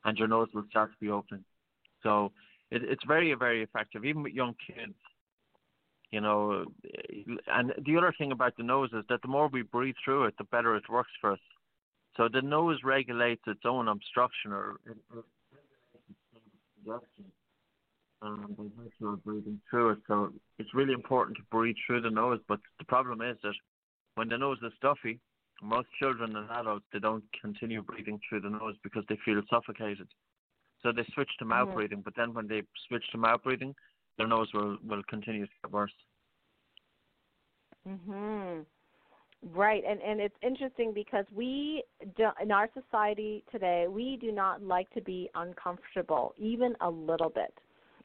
[0.05, 1.45] And your nose will start to be open.
[2.03, 2.33] So
[2.73, 4.95] it, it's very, very effective, even with young kids.
[6.11, 6.65] You know,
[7.47, 10.35] and the other thing about the nose is that the more we breathe through it,
[10.37, 11.39] the better it works for us.
[12.17, 14.77] So the nose regulates its own obstruction or
[16.85, 17.25] congestion
[18.23, 19.99] um, by virtue of breathing through it.
[20.09, 22.41] So it's really important to breathe through the nose.
[22.49, 23.55] But the problem is that
[24.17, 25.21] when the nose is stuffy,
[25.63, 30.09] most children and adults they don't continue breathing through the nose because they feel suffocated.
[30.83, 31.77] So they switch to mouth mm-hmm.
[31.77, 32.03] breathing.
[32.05, 33.75] But then when they switch to mouth breathing,
[34.19, 35.93] their nose will will continue to get worse.
[37.87, 38.65] Mhm.
[39.55, 41.85] Right, and and it's interesting because we
[42.17, 47.31] do, in our society today we do not like to be uncomfortable even a little
[47.31, 47.55] bit.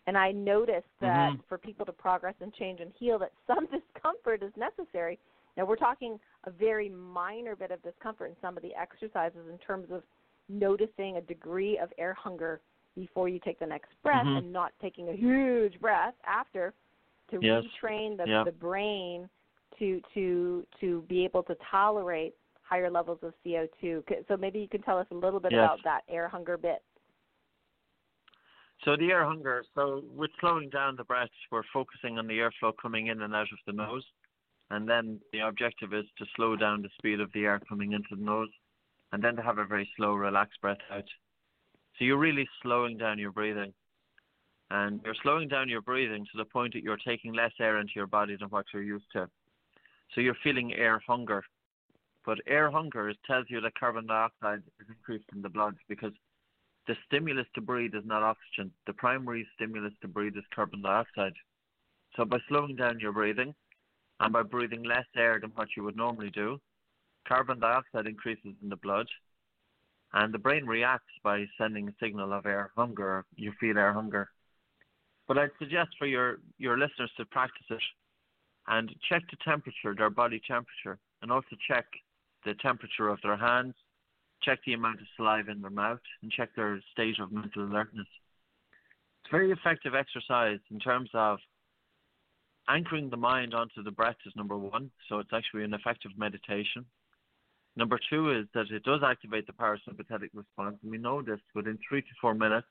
[0.07, 1.41] And I noticed that mm-hmm.
[1.47, 5.19] for people to progress and change and heal, that some discomfort is necessary.
[5.57, 9.57] Now we're talking a very minor bit of discomfort in some of the exercises in
[9.59, 10.03] terms of
[10.49, 12.61] noticing a degree of air hunger
[12.95, 14.37] before you take the next breath mm-hmm.
[14.37, 16.73] and not taking a huge breath after
[17.29, 17.63] to yes.
[17.81, 18.43] retrain the, yeah.
[18.43, 19.29] the brain
[19.79, 24.03] to to to be able to tolerate higher levels of CO2.
[24.27, 25.59] So maybe you can tell us a little bit yes.
[25.59, 26.81] about that air hunger bit.
[28.85, 29.63] So the air hunger.
[29.75, 33.43] So with slowing down the breath, we're focusing on the airflow coming in and out
[33.43, 34.05] of the nose,
[34.71, 38.15] and then the objective is to slow down the speed of the air coming into
[38.15, 38.49] the nose,
[39.11, 41.03] and then to have a very slow, relaxed breath out.
[41.99, 43.73] So you're really slowing down your breathing,
[44.69, 47.93] and you're slowing down your breathing to the point that you're taking less air into
[47.95, 49.27] your body than what you're used to.
[50.15, 51.43] So you're feeling air hunger.
[52.25, 56.13] But air hunger tells you that carbon dioxide is increased in the blood because
[56.87, 58.71] the stimulus to breathe is not oxygen.
[58.87, 61.33] The primary stimulus to breathe is carbon dioxide.
[62.15, 63.53] So by slowing down your breathing
[64.21, 66.59] and by breathing less air than what you would normally do,
[67.27, 69.07] carbon dioxide increases in the blood
[70.13, 73.25] and the brain reacts by sending a signal of air hunger.
[73.35, 74.29] You feel air hunger.
[75.27, 77.81] But I'd suggest for your, your listeners to practice it
[78.67, 81.85] and check the temperature, their body temperature, and also check
[82.45, 83.73] the temperature of their hands,
[84.43, 88.07] check the amount of saliva in their mouth, and check their state of mental alertness.
[89.23, 91.39] It's very effective exercise in terms of
[92.69, 96.85] anchoring the mind onto the breath is number one, so it's actually an effective meditation.
[97.75, 101.77] Number two is that it does activate the parasympathetic response, and we know this within
[101.87, 102.67] three to four minutes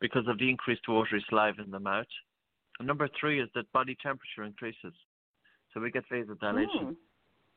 [0.00, 2.06] because of the increased watery saliva in the mouth.
[2.78, 4.92] And number three is that body temperature increases,
[5.72, 6.82] so we get vasodilation.
[6.82, 6.96] Mm.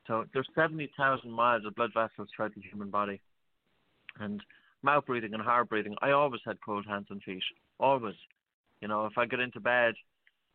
[0.06, 3.20] So there's 70,000 miles of blood vessels throughout the human body.
[4.18, 4.40] And
[4.82, 7.42] mouth breathing and hard breathing, I always had cold hands and feet.
[7.78, 8.16] Always.
[8.80, 9.94] You know, if I get into bed,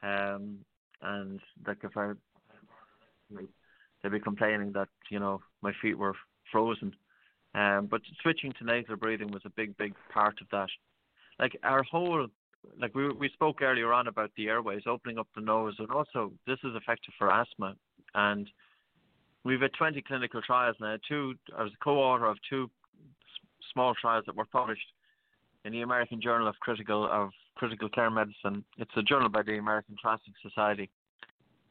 [0.02, 0.58] um,
[1.02, 2.12] and like if I,
[4.02, 6.16] they'd be complaining that you know my feet were
[6.52, 6.96] frozen.
[7.54, 10.68] Um, but switching to nasal breathing was a big, big part of that.
[11.40, 12.28] Like our whole,
[12.80, 16.34] like we we spoke earlier on about the airways, opening up the nose, and also
[16.46, 17.76] this is effective for asthma.
[18.14, 18.50] And
[19.44, 20.98] we've had 20 clinical trials now.
[21.08, 22.70] Two, I was a co-author of two
[23.74, 24.88] small trials that were published
[25.64, 28.64] in the American Journal of Critical of Critical Care Medicine.
[28.78, 30.90] It's a journal by the American Thoracic Society,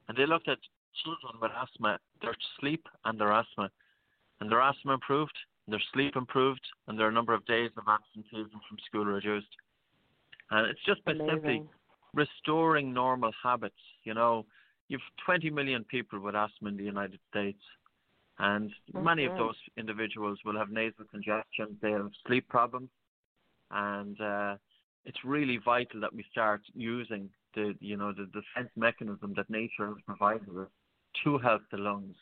[0.08, 0.58] and they looked at
[1.02, 3.70] children with asthma, their sleep and their asthma,
[4.40, 5.36] and their asthma improved,
[5.68, 9.48] their sleep improved, and their number of days of absenteeism from school reduced.
[10.50, 11.30] And it's just by Amazing.
[11.30, 11.62] simply
[12.14, 13.74] restoring normal habits.
[14.04, 14.46] You know,
[14.88, 17.60] you've 20 million people with asthma in the United States.
[18.38, 19.04] And mm-hmm.
[19.04, 22.88] many of those individuals will have nasal congestion, they have sleep problems,
[23.70, 24.56] and uh,
[25.04, 29.86] it's really vital that we start using the you know the defense mechanism that nature
[29.86, 30.68] has provided us
[31.24, 32.16] to help the lungs.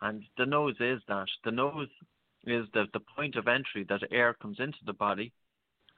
[0.00, 1.28] And the nose is that.
[1.44, 1.88] The nose
[2.44, 5.32] is the, the point of entry that air comes into the body,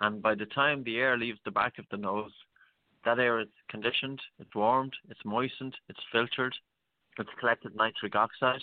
[0.00, 2.32] and by the time the air leaves the back of the nose,
[3.04, 6.54] that air is conditioned, it's warmed, it's moistened, it's filtered,
[7.18, 8.62] it's collected nitric oxide,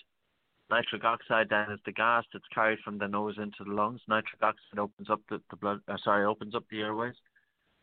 [0.70, 4.02] Nitric oxide then is the gas that's carried from the nose into the lungs.
[4.08, 7.14] Nitric oxide opens up the, the blood, uh, sorry, opens up the airways,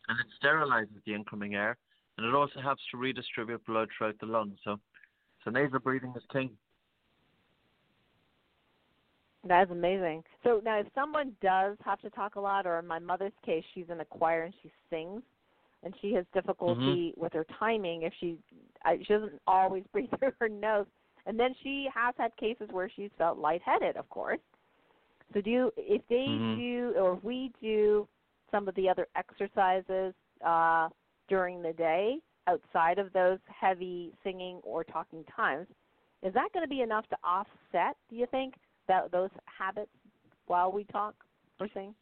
[0.07, 1.77] and it sterilizes the incoming air,
[2.17, 4.57] and it also helps to redistribute blood throughout the lungs.
[4.63, 4.79] So,
[5.43, 6.51] so nasal breathing is king.
[9.45, 10.23] That's amazing.
[10.43, 13.63] So now, if someone does have to talk a lot, or in my mother's case,
[13.73, 15.21] she's in a choir and she sings,
[15.83, 17.21] and she has difficulty mm-hmm.
[17.21, 18.03] with her timing.
[18.03, 18.37] If she,
[18.85, 20.85] I, she doesn't always breathe through her nose.
[21.25, 24.39] And then she has had cases where she's felt lightheaded, of course.
[25.33, 26.59] So do you, if they mm-hmm.
[26.59, 28.07] do or if we do
[28.53, 30.13] some of the other exercises
[30.45, 30.87] uh,
[31.27, 35.67] during the day outside of those heavy singing or talking times,
[36.21, 37.97] is that going to be enough to offset?
[38.09, 38.53] Do you think
[38.87, 39.91] that those habits
[40.45, 41.15] while we talk
[41.59, 41.95] or sing?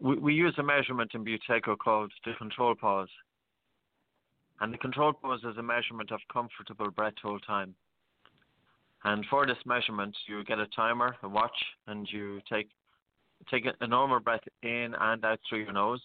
[0.00, 3.08] We, we use a measurement in Buteyko called the control pause,
[4.60, 7.74] and the control pause is a measurement of comfortable breath hold time.
[9.04, 11.56] And for this measurement, you get a timer, a watch,
[11.86, 12.68] and you take
[13.50, 16.02] take a normal breath in and out through your nose,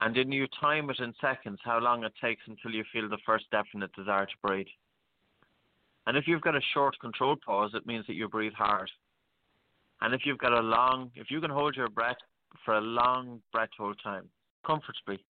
[0.00, 3.18] and then you time it in seconds how long it takes until you feel the
[3.24, 4.66] first definite desire to breathe.
[6.06, 8.90] And if you've got a short controlled pause, it means that you breathe hard.
[10.00, 12.16] And if you've got a long, if you can hold your breath
[12.64, 14.28] for a long breath hold time,
[14.66, 15.24] comfortably,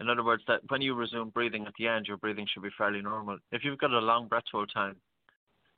[0.00, 2.70] in other words, that when you resume breathing at the end, your breathing should be
[2.76, 3.38] fairly normal.
[3.52, 4.96] If you've got a long breath hold time,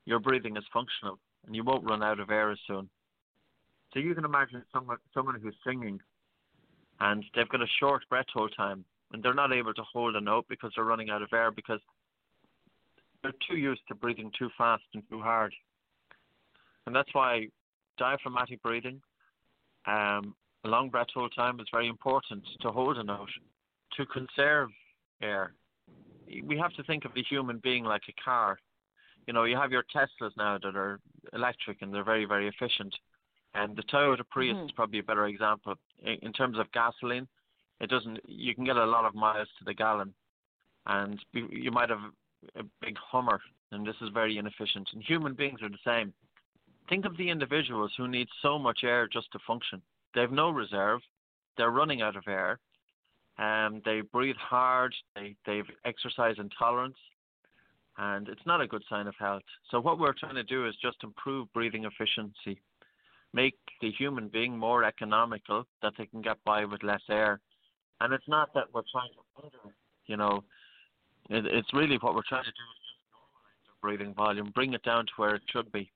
[0.06, 2.88] your breathing is functional and you won't run out of air as soon.
[3.96, 5.98] So you can imagine someone someone who's singing
[7.00, 10.20] and they've got a short breath hold time and they're not able to hold a
[10.20, 11.80] note because they're running out of air because
[13.22, 15.54] they're too used to breathing too fast and too hard.
[16.86, 17.46] And that's why
[17.96, 19.00] diaphragmatic breathing,
[19.86, 23.30] um, a long breath hold time is very important to hold a note,
[23.96, 24.68] to conserve
[25.22, 25.54] air.
[26.44, 28.58] We have to think of the human being like a car
[29.26, 31.00] you know, you have your Teslas now that are
[31.32, 32.94] electric and they're very, very efficient.
[33.56, 34.66] And the Toyota Prius mm-hmm.
[34.66, 35.74] is probably a better example.
[36.02, 37.26] In, in terms of gasoline,
[37.80, 38.20] it doesn't.
[38.26, 40.12] You can get a lot of miles to the gallon,
[40.86, 42.00] and you might have
[42.54, 43.40] a big Hummer
[43.72, 44.88] and this is very inefficient.
[44.92, 46.12] And human beings are the same.
[46.88, 49.82] Think of the individuals who need so much air just to function.
[50.14, 51.00] They have no reserve.
[51.56, 52.58] They're running out of air.
[53.38, 54.94] Um, they breathe hard.
[55.14, 56.96] They they've exercise intolerance,
[57.98, 59.42] and it's not a good sign of health.
[59.70, 62.60] So what we're trying to do is just improve breathing efficiency,
[63.36, 67.38] make the human being more economical, that they can get by with less air.
[68.00, 69.74] And it's not that we're trying to under,
[70.06, 70.42] you know,
[71.28, 74.72] it, it's really what we're trying to do is just normalize the breathing volume, bring
[74.72, 75.90] it down to where it should be,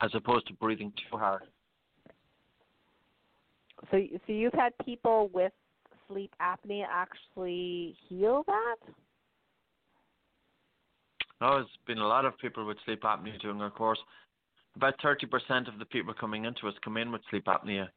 [0.00, 1.42] as opposed to breathing too hard.
[3.90, 5.52] So, so you've had people with
[6.08, 8.76] sleep apnea actually heal that?
[11.40, 13.98] Oh, there's been a lot of people with sleep apnea doing our course.
[14.78, 17.88] About 30% of the people coming into us come in with sleep apnea.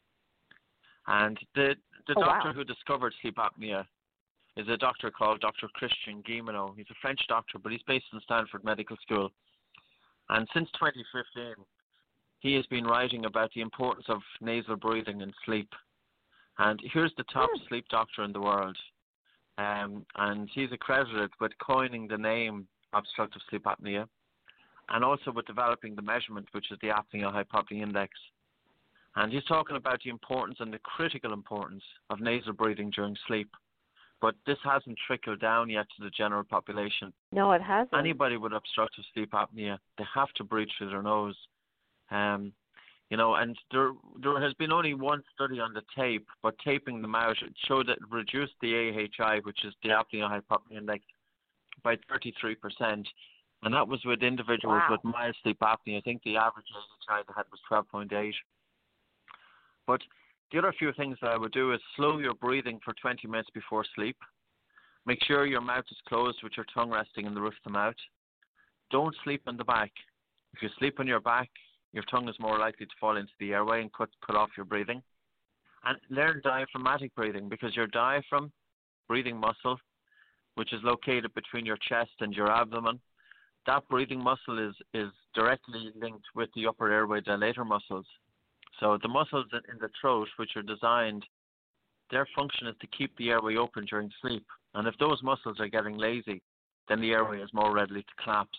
[1.06, 1.76] And the
[2.08, 2.54] the oh, doctor wow.
[2.56, 3.86] who discovered sleep apnea
[4.58, 5.68] is a doctor called Dr.
[5.76, 6.76] Christian Guilleminault.
[6.76, 9.32] He's a French doctor, but he's based in Stanford Medical School.
[10.30, 11.64] And since 2015,
[12.40, 15.70] he has been writing about the importance of nasal breathing in sleep.
[16.58, 17.64] And here's the top Hmm.
[17.68, 18.78] sleep doctor in the world.
[19.60, 24.10] Um, and he's accredited with coining the name obstructive sleep apnea
[24.92, 28.14] and also with developing the measurement, which is the apnea hypopnea index.
[29.16, 33.50] And he's talking about the importance and the critical importance of nasal breathing during sleep.
[34.22, 37.12] But this hasn't trickled down yet to the general population.
[37.32, 37.98] No, it hasn't.
[37.98, 41.36] Anybody with obstructive sleep apnea, they have to breathe through their nose.
[42.12, 42.54] Um,
[43.10, 47.02] you know, and there there has been only one study on the tape, but taping
[47.02, 51.04] them out it showed that it reduced the AHI, which is the apnea hypopnea index,
[51.84, 53.06] by 33%.
[53.64, 54.92] And that was with individuals Wow.
[54.92, 55.98] with mild sleep apnea.
[55.98, 58.34] I think the average AHI they had was 12.8.
[59.86, 60.02] But
[60.52, 63.50] the other few things that I would do is slow your breathing for 20 minutes
[63.52, 64.18] before sleep.
[65.06, 67.72] Make sure your mouth is closed with your tongue resting in the roof of the
[67.72, 67.96] mouth.
[68.90, 69.92] Don't sleep on the back.
[70.54, 71.50] If you sleep on your back,
[71.94, 74.66] your tongue is more likely to fall into the airway and cut, cut off your
[74.66, 75.02] breathing.
[75.84, 78.52] And learn diaphragmatic breathing because your diaphragm
[79.08, 79.78] breathing muscle,
[80.56, 83.00] which is located between your chest and your abdomen,
[83.68, 88.06] that breathing muscle is, is directly linked with the upper airway dilator muscles.
[88.80, 91.26] So the muscles in the throat, which are designed,
[92.10, 94.46] their function is to keep the airway open during sleep.
[94.74, 96.42] And if those muscles are getting lazy,
[96.90, 98.58] then the airway is more readily to collapse.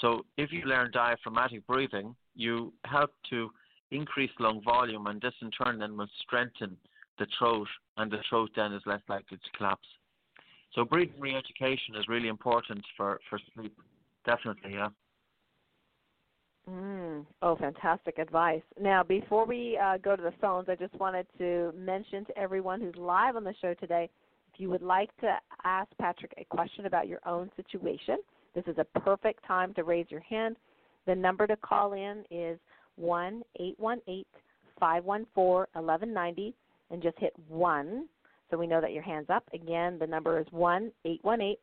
[0.00, 3.50] So if you learn diaphragmatic breathing, you help to
[3.90, 6.76] increase lung volume, and this in turn then will strengthen
[7.18, 9.88] the throat, and the throat then is less likely to collapse.
[10.74, 13.76] So breathing re-education is really important for, for sleep.
[14.24, 14.88] Definitely, yeah.
[16.70, 17.26] Mm.
[17.42, 18.62] Oh, fantastic advice.
[18.80, 22.80] Now, before we uh, go to the phones, I just wanted to mention to everyone
[22.80, 24.08] who's live on the show today
[24.52, 28.18] if you would like to ask Patrick a question about your own situation,
[28.54, 30.56] this is a perfect time to raise your hand.
[31.06, 32.58] The number to call in is
[32.96, 34.24] 1 818
[34.78, 36.54] 514 1190
[36.90, 38.08] and just hit 1
[38.50, 39.44] so we know that your hand's up.
[39.54, 41.56] Again, the number is 1 818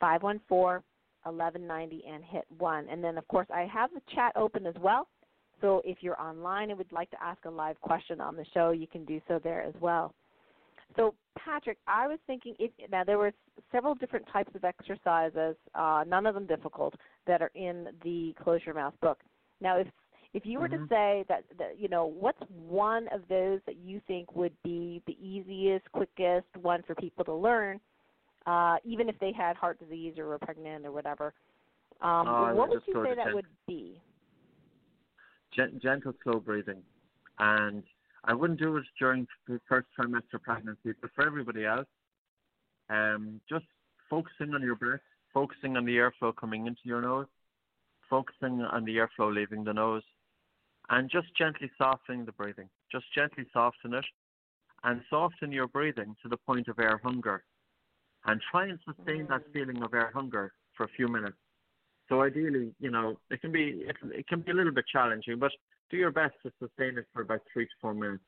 [0.00, 0.82] 514
[1.24, 2.88] 1190 and hit 1.
[2.88, 5.08] And then, of course, I have the chat open as well.
[5.60, 8.70] So if you're online and would like to ask a live question on the show,
[8.70, 10.14] you can do so there as well.
[10.96, 13.32] So, Patrick, I was thinking if now there were
[13.70, 16.94] several different types of exercises, uh, none of them difficult,
[17.26, 19.18] that are in the Close Your Mouth book.
[19.60, 19.86] Now, if
[20.34, 20.84] if you were Mhm.
[20.84, 25.02] to say that, that, you know, what's one of those that you think would be
[25.06, 27.80] the easiest, quickest one for people to learn,
[28.46, 31.34] uh, even if they had heart disease or were pregnant or whatever,
[32.00, 34.00] um, I what would you say that gen- would be?
[35.54, 36.82] Gen- gentle, slow breathing.
[37.38, 37.82] And
[38.24, 41.86] I wouldn't do it during the first trimester pregnancy, but for everybody else,
[42.88, 43.64] um, just
[44.08, 45.00] focusing on your breath,
[45.32, 47.26] focusing on the airflow coming into your nose,
[48.08, 50.02] focusing on the airflow leaving the nose,
[50.90, 52.68] and just gently softening the breathing.
[52.90, 54.04] Just gently soften it,
[54.84, 57.44] and soften your breathing to the point of air hunger.
[58.24, 61.36] And try and sustain that feeling of air hunger for a few minutes.
[62.08, 65.38] So ideally, you know, it can be it, it can be a little bit challenging,
[65.38, 65.50] but
[65.90, 68.22] do your best to sustain it for about three to four minutes,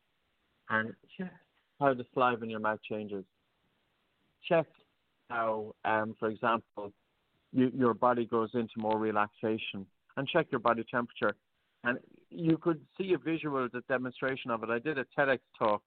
[0.71, 1.33] and check
[1.81, 3.25] how the saliva in your mouth changes.
[4.49, 4.67] Check
[5.31, 6.93] how, um, for example,
[7.53, 9.87] you, your body goes into more relaxation,
[10.17, 11.35] and check your body temperature.
[11.85, 11.99] And
[12.31, 14.71] you could see a visual demonstration of it.
[14.71, 15.83] I did a TEDx talk,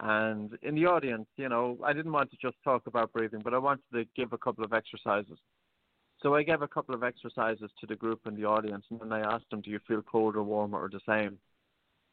[0.00, 3.54] and in the audience, you know, I didn't want to just talk about breathing, but
[3.54, 5.38] I wanted to give a couple of exercises.
[6.22, 9.12] So I gave a couple of exercises to the group in the audience, and then
[9.12, 11.38] I asked them, "Do you feel colder, warmer, or the same?"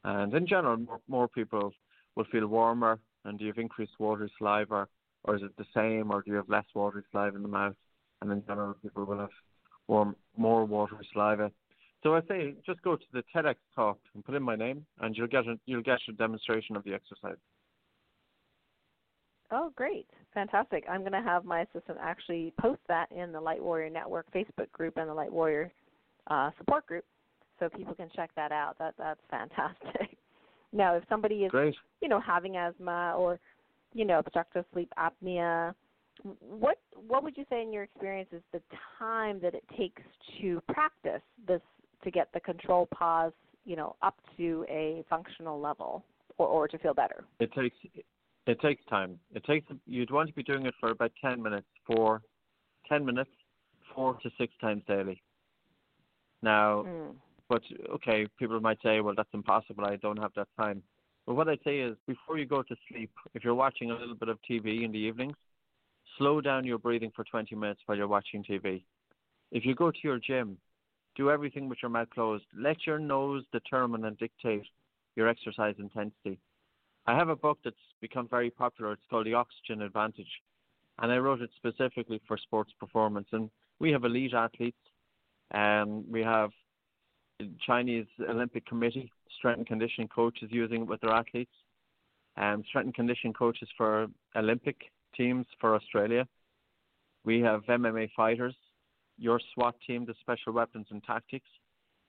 [0.04, 1.72] And in general, more, people
[2.14, 2.98] will feel warmer.
[3.24, 4.88] And do you have increased watery saliva,
[5.24, 7.76] or is it the same, or do you have less watery saliva in the mouth?
[8.20, 9.30] And in general, people will have
[9.88, 11.52] or more watery saliva.
[12.02, 15.16] So I say just go to the TEDx talk and put in my name, and
[15.16, 17.38] you'll get a, you'll get a demonstration of the exercise.
[19.52, 20.06] Oh, great.
[20.32, 20.84] Fantastic.
[20.90, 24.72] I'm going to have my assistant actually post that in the Light Warrior Network Facebook
[24.72, 25.70] group and the Light Warrior
[26.28, 27.04] uh, support group
[27.60, 28.78] so people can check that out.
[28.78, 30.16] That that's fantastic.
[30.72, 31.74] now, if somebody is Great.
[32.00, 33.38] you know having asthma or
[33.92, 35.74] you know obstructive sleep apnea,
[36.40, 38.62] what what would you say in your experience is the
[38.98, 40.02] time that it takes
[40.40, 41.60] to practice this
[42.04, 43.32] to get the control pause,
[43.66, 46.02] you know, up to a functional level
[46.38, 47.24] or, or to feel better?
[47.38, 47.76] It takes
[48.46, 49.18] it takes time.
[49.34, 52.22] It takes you'd want to be doing it for about ten minutes, for
[52.88, 53.30] ten minutes,
[53.94, 55.22] four to six times daily.
[56.42, 57.16] Now, Mm.
[57.48, 59.84] but okay, people might say, well, that's impossible.
[59.84, 60.82] I don't have that time.
[61.26, 64.16] But what I'd say is, before you go to sleep, if you're watching a little
[64.16, 65.36] bit of TV in the evenings,
[66.18, 68.84] slow down your breathing for 20 minutes while you're watching TV.
[69.52, 70.58] If you go to your gym,
[71.14, 72.44] do everything with your mouth closed.
[72.56, 74.66] Let your nose determine and dictate
[75.14, 76.38] your exercise intensity.
[77.06, 78.92] I have a book that's become very popular.
[78.92, 80.30] It's called The Oxygen Advantage.
[80.98, 83.26] And I wrote it specifically for sports performance.
[83.32, 83.50] And
[83.80, 84.76] we have elite athletes.
[85.52, 86.50] Um, we have
[87.66, 91.52] Chinese Olympic Committee, strength and conditioning coaches using it with their athletes.
[92.36, 94.76] Um, strength and conditioning coaches for Olympic
[95.16, 96.26] teams for Australia.
[97.24, 98.54] We have MMA fighters,
[99.18, 101.48] your SWAT team, the Special Weapons and Tactics,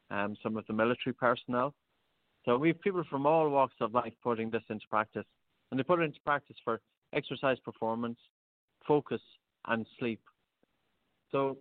[0.09, 1.73] um, some of the military personnel.
[2.45, 5.25] So we have people from all walks of life putting this into practice.
[5.71, 6.81] And they put it into practice for
[7.13, 8.19] exercise performance,
[8.87, 9.21] focus,
[9.65, 10.21] and sleep.
[11.31, 11.57] So,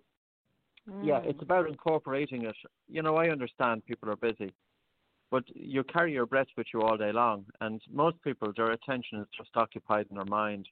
[1.03, 1.26] yeah, Mm.
[1.26, 2.57] it's about incorporating it.
[2.89, 4.53] You know, I understand people are busy,
[5.30, 7.47] but you carry your breath with you all day long.
[7.61, 10.68] And most people, their attention is just occupied in their mind.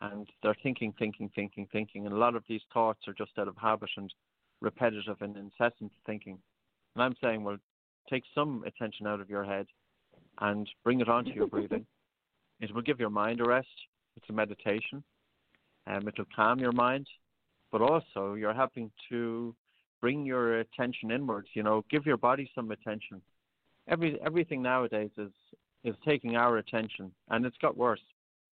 [0.00, 2.04] And they're thinking, thinking, thinking, thinking.
[2.04, 4.12] And a lot of these thoughts are just out of habit and
[4.60, 6.38] repetitive and incessant thinking.
[6.94, 7.58] And I'm saying, well,
[8.08, 9.66] take some attention out of your head
[10.40, 11.86] and bring it onto your breathing.
[12.58, 13.68] It will give your mind a rest.
[14.16, 15.04] It's a meditation.
[15.86, 17.06] Um, it will calm your mind,
[17.70, 19.54] but also you're helping to
[20.00, 21.48] bring your attention inwards.
[21.52, 23.20] You know, give your body some attention.
[23.88, 25.32] Every everything nowadays is
[25.84, 28.00] is taking our attention, and it's got worse.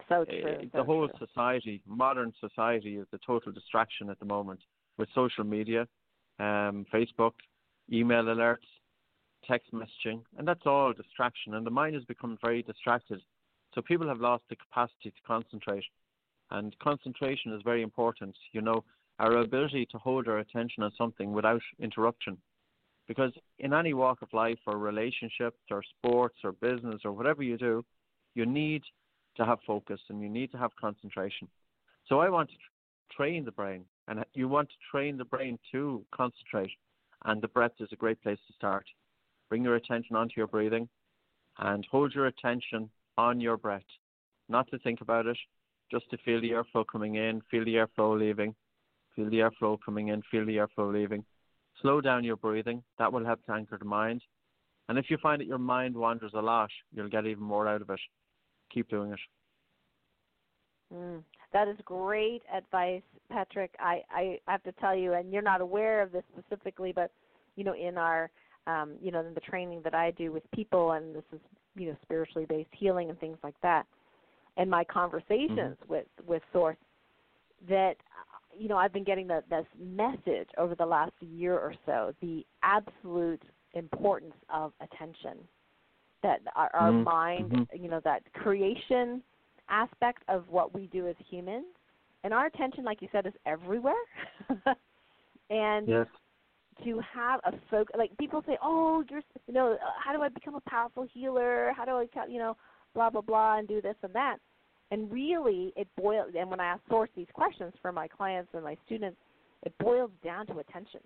[0.08, 0.44] so true.
[0.44, 1.26] Uh, so the whole true.
[1.26, 4.60] society, modern society, is a total distraction at the moment
[4.98, 5.88] with social media,
[6.38, 7.32] um, Facebook,
[7.92, 8.68] email alerts,
[9.48, 11.54] text messaging, and that's all distraction.
[11.54, 13.20] And the mind has become very distracted.
[13.74, 15.84] So people have lost the capacity to concentrate.
[16.50, 18.36] And concentration is very important.
[18.52, 18.84] You know,
[19.18, 22.38] our ability to hold our attention on something without interruption.
[23.06, 27.58] Because in any walk of life or relationships or sports or business or whatever you
[27.58, 27.84] do,
[28.34, 28.82] you need
[29.36, 31.48] to have focus and you need to have concentration.
[32.08, 32.56] So I want to
[33.14, 36.70] train the brain and you want to train the brain to concentrate
[37.24, 38.86] and the breath is a great place to start.
[39.48, 40.88] Bring your attention onto your breathing
[41.58, 43.82] and hold your attention on your breath.
[44.48, 45.38] Not to think about it,
[45.90, 48.54] just to feel the airflow coming in, feel the airflow leaving,
[49.14, 51.24] feel the airflow coming in, feel the airflow leaving.
[51.82, 52.82] Slow down your breathing.
[52.98, 54.22] That will help to anchor the mind.
[54.88, 57.82] And if you find that your mind wanders a lot, you'll get even more out
[57.82, 58.00] of it.
[58.72, 59.20] Keep doing it.
[60.94, 61.22] Mm,
[61.52, 63.74] that is great advice, Patrick.
[63.78, 67.10] I, I have to tell you, and you're not aware of this specifically, but
[67.56, 68.30] you know, in our
[68.66, 71.40] um, you know, in the training that I do with people, and this is
[71.76, 73.86] you know spiritually based healing and things like that,
[74.56, 76.76] and my conversations with with Source,
[77.68, 77.96] that
[78.56, 82.44] you know I've been getting the, this message over the last year or so, the
[82.62, 83.42] absolute
[83.74, 85.38] importance of attention,
[86.22, 87.66] that our, our Mhm, mind, mhm.
[87.82, 89.22] you know, that creation
[89.68, 91.66] aspect of what we do as humans,
[92.22, 93.94] and our attention, like you said, is everywhere.
[95.50, 96.06] and Yes.
[96.84, 100.28] To have a focus, like people say, oh, you're, you know, uh, how do I
[100.28, 101.72] become a powerful healer?
[101.76, 102.56] How do I, you know,
[102.94, 104.38] blah blah blah, and do this and that.
[104.90, 106.32] And really, it boils.
[106.38, 109.18] And when I source these questions for my clients and my students,
[109.64, 111.00] it boils down to attention.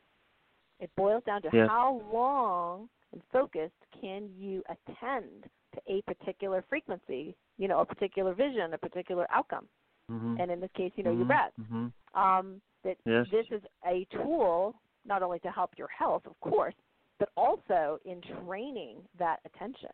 [0.81, 1.69] It boils down to Yes.
[1.69, 8.35] how long and focused can you attend to a particular frequency, you know, a particular
[8.35, 9.66] vision, a particular outcome.
[10.11, 10.41] Mm-hmm.
[10.41, 11.93] And in this case, you know, your Mhm, breath mhm.
[12.14, 13.29] um, that Yes.
[13.31, 14.75] this is a tool
[15.09, 16.74] not only to help your health, of course,
[17.18, 19.90] but also in training that attention.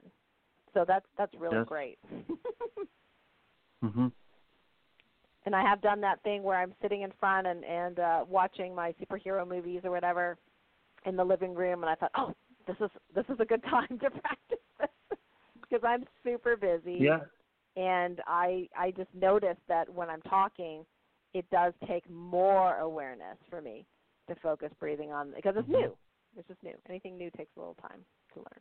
[0.75, 1.67] So that's that's really Yes.
[1.67, 1.99] great.
[3.85, 4.07] Mm-hmm.
[5.45, 8.75] and I have done that thing where I'm sitting in front and and uh, watching
[8.75, 10.39] my superhero movies or whatever
[11.05, 12.33] in the living room, and I thought, oh,
[12.67, 14.89] this is this is a good time to practice this
[15.61, 16.99] because I'm super busy.
[17.01, 17.21] Yeah.
[17.77, 20.87] and I I just noticed that when I'm talking,
[21.35, 23.85] it does take more awareness for me.
[24.29, 25.83] To focus breathing on because it's mm-hmm.
[25.83, 25.97] new.
[26.37, 26.75] It's just new.
[26.89, 28.01] Anything new takes a little time
[28.35, 28.61] to learn.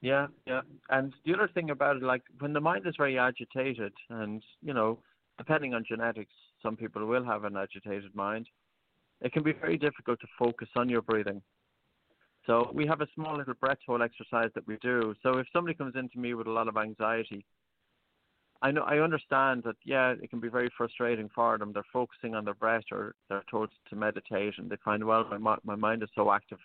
[0.00, 0.62] Yeah, yeah.
[0.90, 4.74] And the other thing about it, like when the mind is very agitated, and you
[4.74, 4.98] know,
[5.38, 8.48] depending on genetics, some people will have an agitated mind.
[9.20, 11.40] It can be very difficult to focus on your breathing.
[12.46, 15.14] So we have a small little breath hold exercise that we do.
[15.22, 17.44] So if somebody comes into me with a lot of anxiety,
[18.62, 21.72] I know I understand that yeah, it can be very frustrating for them.
[21.72, 25.56] They're focusing on their breath or they're told to meditate and they find well my
[25.64, 26.58] my mind is so active,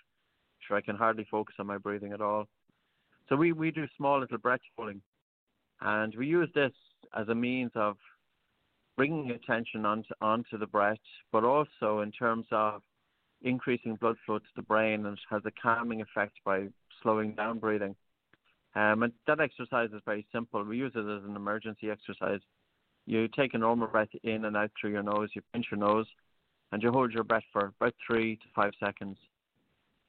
[0.59, 2.47] sure I can hardly focus on my breathing at all.
[3.27, 5.01] So we, we do small little breath holding
[5.81, 6.71] and we use this
[7.17, 7.97] as a means of
[8.95, 10.97] bringing attention onto onto the breath,
[11.31, 12.81] but also in terms of
[13.41, 16.67] increasing blood flow to the brain and has a calming effect by
[17.01, 17.95] slowing down breathing.
[18.77, 20.63] Um, and that exercise is very simple.
[20.63, 22.41] We use it as an emergency exercise.
[23.07, 26.05] You take a normal breath in and out through your nose, you pinch your nose,
[26.71, 29.17] and you hold your breath for about three to five seconds.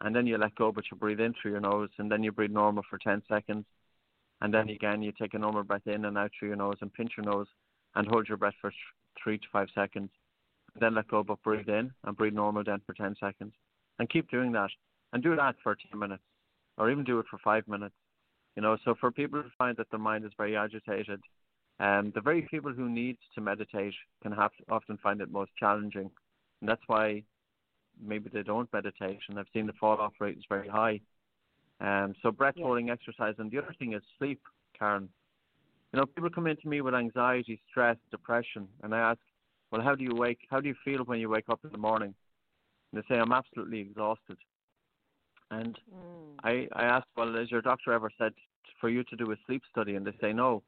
[0.03, 2.31] And then you let go, but you breathe in through your nose, and then you
[2.31, 3.65] breathe normal for 10 seconds.
[4.43, 6.93] And then again, you take a normal breath in and out through your nose and
[6.93, 7.47] pinch your nose
[7.95, 8.71] and hold your breath for
[9.23, 10.11] three to five seconds.
[10.75, 13.55] And then let go, but breathe in and breathe normal then for 10 seconds.
[13.99, 14.71] And keep doing that.
[15.15, 16.23] And do that for 10 minutes,
[16.77, 17.95] or even do it for five minutes
[18.57, 21.21] you know, so for people who find that their mind is very agitated,
[21.81, 26.11] um, the very people who need to meditate can have often find it most challenging,
[26.61, 27.23] and that's why
[28.05, 29.21] maybe they don't meditate.
[29.29, 31.01] And I've seen the fall off rate is very high.
[31.81, 32.95] Um, so breath holding yeah.
[32.95, 34.41] exercise, and the other thing is sleep,
[34.77, 35.09] Karen.
[35.93, 39.21] You know, people come into me with anxiety, stress, depression, and I ask,
[39.71, 40.41] well, how do you wake?
[40.51, 42.15] How do you feel when you wake up in the morning?
[42.93, 44.37] And they say, I'm absolutely exhausted.
[45.51, 46.35] And mm.
[46.45, 48.33] I, I asked, well, has your doctor ever said
[48.81, 49.95] for you to do a sleep study?
[49.95, 50.63] And they say no.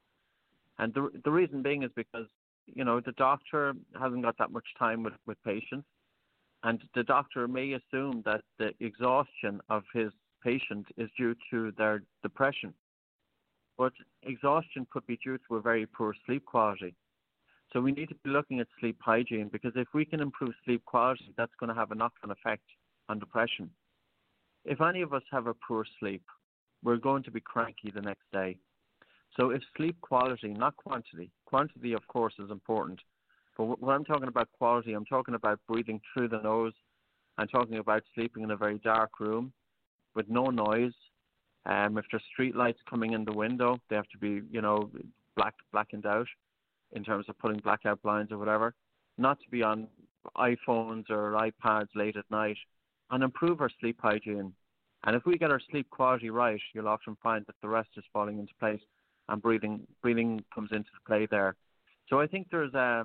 [0.79, 2.25] And the the reason being is because
[2.65, 5.87] you know the doctor hasn't got that much time with with patients,
[6.63, 10.11] and the doctor may assume that the exhaustion of his
[10.43, 12.73] patient is due to their depression.
[13.77, 16.95] But exhaustion could be due to a very poor sleep quality.
[17.71, 20.83] So we need to be looking at sleep hygiene because if we can improve sleep
[20.85, 22.63] quality, that's going to have a knock-on effect
[23.07, 23.69] on depression
[24.65, 26.23] if any of us have a poor sleep,
[26.83, 28.57] we're going to be cranky the next day.
[29.37, 32.99] So if sleep quality, not quantity, quantity of course is important,
[33.57, 36.73] but when I'm talking about quality, I'm talking about breathing through the nose.
[37.37, 39.53] I'm talking about sleeping in a very dark room
[40.15, 40.93] with no noise.
[41.65, 44.89] Um, if there's street lights coming in the window, they have to be, you know,
[45.35, 46.27] black blackened out
[46.93, 48.73] in terms of putting blackout blinds or whatever.
[49.17, 49.87] Not to be on
[50.37, 52.57] iPhones or iPads late at night
[53.11, 54.53] and improve our sleep hygiene.
[55.03, 58.03] And if we get our sleep quality right, you'll often find that the rest is
[58.13, 58.81] falling into place
[59.29, 61.55] and breathing breathing comes into play there.
[62.09, 63.03] So I think there's a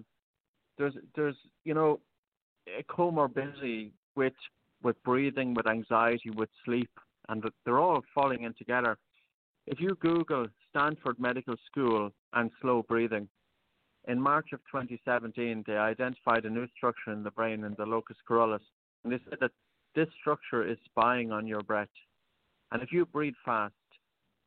[0.78, 2.00] there's there's you know
[2.66, 4.34] a comorbidity with
[4.82, 6.90] with breathing, with anxiety, with sleep,
[7.28, 8.98] and they're all falling in together.
[9.66, 13.28] If you Google Stanford Medical School and slow breathing,
[14.06, 18.16] in March of 2017 they identified a new structure in the brain in the locus
[18.28, 18.60] coeruleus,
[19.02, 19.50] and they said that
[19.96, 21.88] this structure is spying on your breath.
[22.70, 23.72] And if you breathe fast,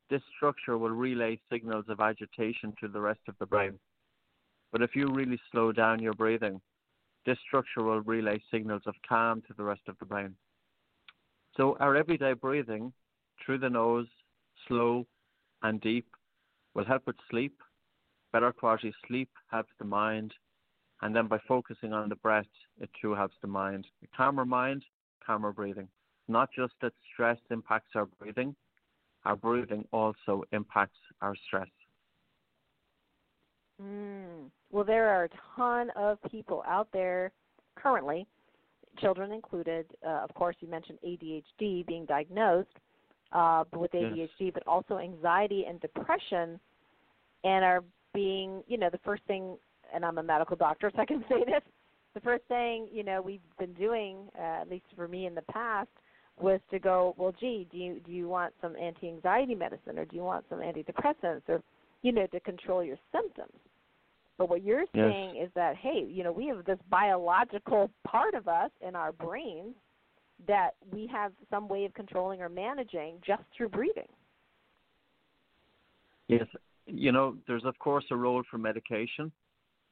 [0.10, 3.80] this structure will relay signals of agitation to the rest of the brain.
[4.72, 6.62] But if you really slow down your breathing,
[7.26, 10.36] this structure will relay signals of calm to the rest of the brain.
[11.58, 12.94] So our everyday breathing
[13.44, 14.08] through the nose,
[14.68, 15.08] slow
[15.64, 16.08] and deep,
[16.76, 17.58] will help with sleep.
[18.32, 20.32] Better quality sleep helps the mind.
[21.02, 22.46] And then by focusing on the breath,
[22.80, 23.88] it too helps the mind.
[24.04, 24.84] A calmer mind
[25.26, 25.88] calmer breathing.
[26.28, 28.56] Not just that stress impacts our breathing,
[29.26, 31.68] our breathing also impacts our stress.
[33.82, 34.50] Mm.
[34.72, 37.32] Well, there are a ton of people out there
[37.76, 38.28] currently,
[39.00, 39.86] children included.
[40.06, 42.70] Uh, of course, you mentioned ADHD being diagnosed
[43.32, 44.52] uh, with ADHD, yes.
[44.54, 46.60] but also anxiety and depression,
[47.44, 49.58] and are being, you know, the first thing.
[49.94, 51.64] And I'm a medical doctor, so I can say this
[52.14, 55.44] the first thing you know we've been doing, uh, at least for me in the
[55.44, 55.90] past,
[56.40, 60.16] was to go, well, gee, do you do you want some anti-anxiety medicine or do
[60.16, 61.62] you want some antidepressants or
[62.02, 63.54] you know to control your symptoms?
[64.38, 65.12] But what you're yes.
[65.12, 69.12] saying is that hey, you know, we have this biological part of us in our
[69.12, 69.76] brains
[70.48, 74.08] that we have some way of controlling or managing just through breathing.
[76.30, 76.46] Yes,
[76.86, 79.32] you know, there's of course a role for medication,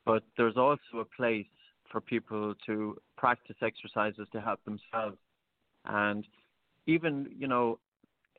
[0.05, 1.45] but there's also a place
[1.91, 5.17] for people to practice exercises to help themselves.
[5.85, 6.27] And
[6.85, 7.79] even, you know,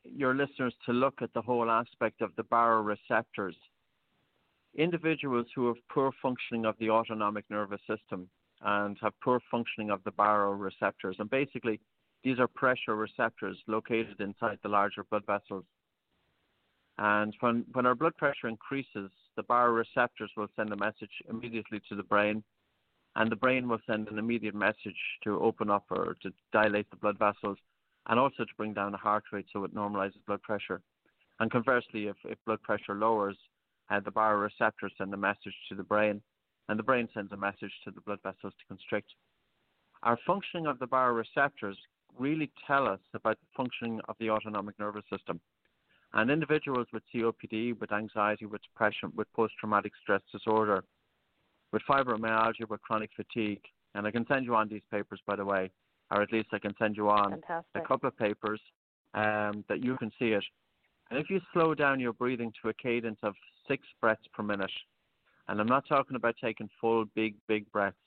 [0.03, 3.55] your listeners to look at the whole aspect of the baroreceptors.
[4.75, 8.29] Individuals who have poor functioning of the autonomic nervous system,
[8.61, 11.19] and have poor functioning of the baroreceptors.
[11.19, 11.79] And basically,
[12.23, 15.63] these are pressure receptors located inside the larger blood vessels.
[16.97, 21.95] And when, when our blood pressure increases, the baroreceptors will send a message immediately to
[21.95, 22.43] the brain,
[23.19, 24.95] and the brain will send an immediate message
[25.25, 27.57] to open up or to dilate the blood vessels,
[28.07, 30.81] and also to bring down the heart rate so it normalizes blood pressure.
[31.41, 33.37] And conversely, if, if blood pressure lowers,
[33.89, 36.21] uh, the baroreceptors send a message to the brain,
[36.69, 39.09] and the brain sends a message to the blood vessels to constrict.
[40.03, 41.75] Our functioning of the baroreceptors
[42.17, 45.41] really tell us about the functioning of the autonomic nervous system.
[46.13, 50.85] And individuals with COPD, with anxiety, with depression, with post traumatic stress disorder,
[51.71, 53.61] with fibromyalgia, with chronic fatigue,
[53.95, 55.71] and I can send you on these papers, by the way,
[56.11, 57.65] or at least I can send you on Fantastic.
[57.75, 58.59] a couple of papers
[59.13, 60.43] um, that you can see it.
[61.09, 63.33] And if you slow down your breathing to a cadence of
[63.67, 64.71] six breaths per minute,
[65.47, 67.97] and I'm not talking about taking full, big, big breaths,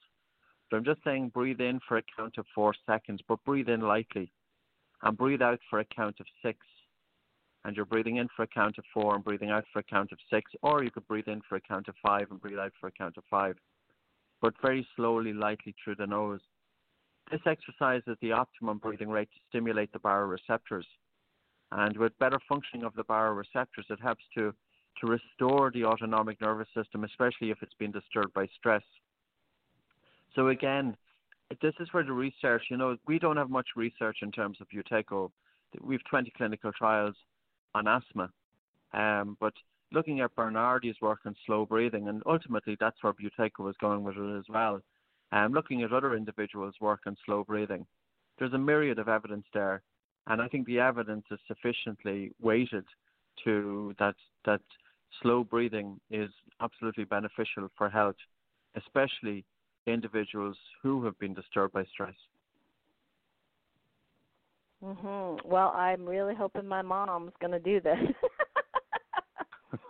[0.71, 3.81] but I'm just saying breathe in for a count of four seconds, but breathe in
[3.81, 4.33] lightly,
[5.03, 6.59] and breathe out for a count of six
[7.65, 10.11] and you're breathing in for a count of four and breathing out for a count
[10.13, 12.73] of six, or you could breathe in for a count of five and breathe out
[12.81, 13.57] for a count of five,
[14.41, 16.41] but very slowly, lightly through the nose.
[17.31, 20.85] This exercise is the optimum breathing rate to stimulate the baroreceptors.
[21.71, 24.53] And with better functioning of the baroreceptors, it helps to,
[25.01, 28.83] to restore the autonomic nervous system, especially if it's been disturbed by stress.
[30.35, 30.97] So again,
[31.63, 34.67] this is where the research, you know, we don't have much research in terms of
[34.69, 35.31] Buteyko.
[35.81, 37.15] We've 20 clinical trials
[37.75, 38.31] on asthma.
[38.93, 39.55] Um, but
[39.93, 44.17] looking at Bernardi's work on slow breathing, and ultimately that's where Buteyko was going with
[44.17, 44.81] it as well.
[45.33, 47.87] Um, looking at other individuals' work on slow breathing,
[48.39, 49.83] there's a myriad of evidence there,
[50.27, 52.85] and I think the evidence is sufficiently weighted
[53.45, 54.15] to that
[54.45, 54.61] that
[55.21, 58.17] slow breathing is absolutely beneficial for health,
[58.77, 59.45] especially
[59.87, 62.15] individuals who have been disturbed by stress.
[64.83, 65.45] Mhm.
[65.45, 67.99] Well, I'm really hoping my mom's going to do this.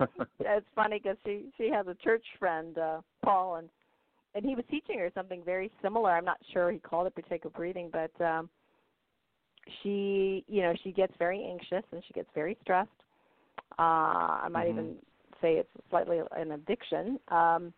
[0.40, 3.68] it's funny because she she has a church friend, uh, Paul, and
[4.34, 6.11] and he was teaching her something very similar.
[6.11, 8.49] I'm not sure he called it Buteyko breathing, but um
[9.82, 12.90] she, you know, she gets very anxious and she gets very stressed.
[13.78, 13.82] Uh
[14.43, 14.78] I might mm-hmm.
[14.78, 14.97] even
[15.40, 17.18] say it's slightly an addiction.
[17.28, 17.72] Um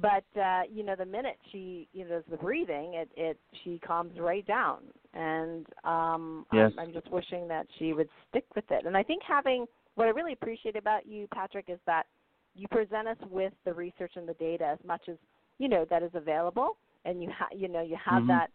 [0.00, 3.78] but uh you know the minute she you know does the breathing it it she
[3.84, 4.78] calms right down
[5.14, 6.72] and um yes.
[6.78, 10.06] I'm, I'm just wishing that she would stick with it and i think having what
[10.06, 12.06] i really appreciate about you patrick is that
[12.54, 15.16] you present us with the research and the data as much as
[15.58, 18.28] you know that is available and you ha- you know you have mm-hmm.
[18.28, 18.50] that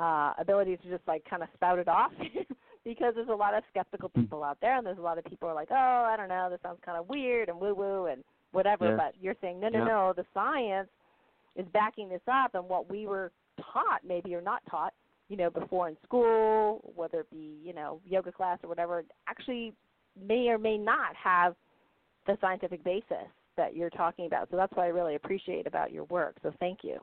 [0.00, 2.12] uh ability to just like kind of spout it off
[2.84, 4.22] because there's a lot of skeptical mm.
[4.22, 6.28] people out there and there's a lot of people who are like oh i don't
[6.28, 8.90] know this sounds kind of weird and woo woo and whatever.
[8.90, 8.94] Yes.
[8.98, 9.84] But you're saying no, no, yeah.
[9.84, 10.12] no.
[10.16, 10.88] The science
[11.56, 13.32] is backing this up, and what we were
[13.72, 14.94] taught, maybe or not taught,
[15.28, 19.72] you know, before in school, whether it be you know yoga class or whatever, actually
[20.26, 21.54] may or may not have
[22.26, 24.48] the scientific basis that you're talking about.
[24.50, 26.36] So that's what I really appreciate about your work.
[26.42, 26.98] So thank you.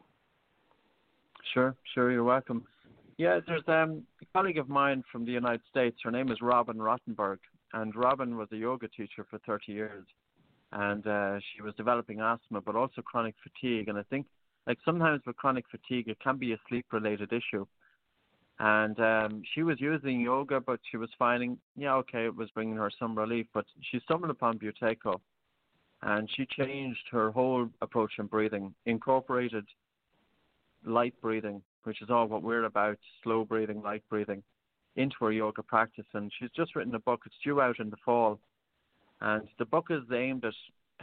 [1.53, 2.65] Sure, sure, you're welcome.
[3.17, 5.97] Yeah, there's um, a colleague of mine from the United States.
[6.03, 7.37] Her name is Robin Rothenberg,
[7.73, 10.05] and Robin was a yoga teacher for 30 years
[10.75, 13.87] and uh, she was developing asthma, but also chronic fatigue.
[13.87, 14.25] And I think,
[14.67, 17.65] like sometimes with chronic fatigue, it can be a sleep-related issue.
[18.59, 22.77] And um, she was using yoga, but she was finding, yeah, okay, it was bringing
[22.77, 23.47] her some relief.
[23.53, 25.19] But she stumbled upon Buteyko,
[26.01, 29.65] and she changed her whole approach in breathing, incorporated
[30.85, 34.41] light breathing, which is all what we're about, slow breathing, light breathing,
[34.95, 36.05] into her yoga practice.
[36.13, 37.23] And she's just written a book.
[37.25, 38.39] It's due out in the fall
[39.21, 40.53] and the book is aimed at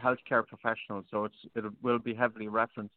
[0.03, 2.95] healthcare professionals, so it will be heavily referenced.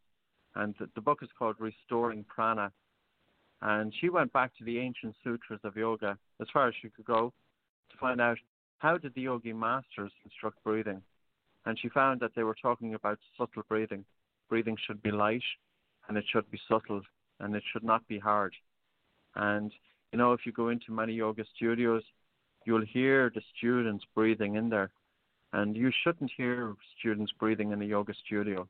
[0.56, 2.72] And the, the book is called Restoring Prana.
[3.68, 7.06] And she went back to the ancient sutras of yoga as far as she could
[7.06, 7.34] go
[7.90, 8.38] to find out
[8.78, 11.02] how did the yogi masters instruct breathing.
[11.66, 14.06] And she found that they were talking about subtle breathing.
[14.50, 15.42] Breathing should be light
[16.08, 17.02] and it should be subtle
[17.40, 18.54] and it should not be hard.
[19.36, 19.72] And,
[20.12, 22.04] you know, if you go into many yoga studios,
[22.66, 24.92] you'll hear the students breathing in there
[25.54, 28.68] and you shouldn't hear students breathing in a yoga studio.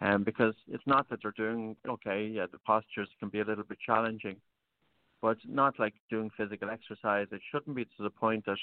[0.00, 3.64] Um, because it's not that they're doing okay, yeah, the postures can be a little
[3.64, 4.36] bit challenging,
[5.20, 7.26] but not like doing physical exercise.
[7.32, 8.58] It shouldn't be to the point that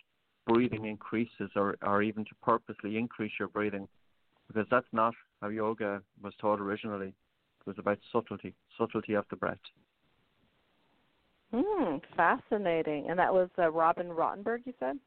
[0.47, 3.87] breathing increases or, or even to purposely increase your breathing,
[4.47, 7.07] because that's not how yoga was taught originally.
[7.07, 9.57] It was about subtlety, subtlety of the breath.
[11.53, 13.09] Hmm, fascinating.
[13.09, 14.97] And that was uh, Robin Rothenberg, you said?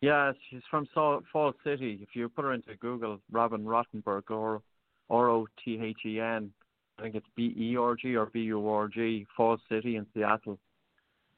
[0.00, 1.98] Yeah, she's from Fall City.
[2.02, 4.62] If you put her into Google, Robin Rothenberg or
[5.08, 6.52] R O T H E N,
[6.98, 10.06] I think it's B E R G or B U R G, Falls City in
[10.14, 10.58] Seattle.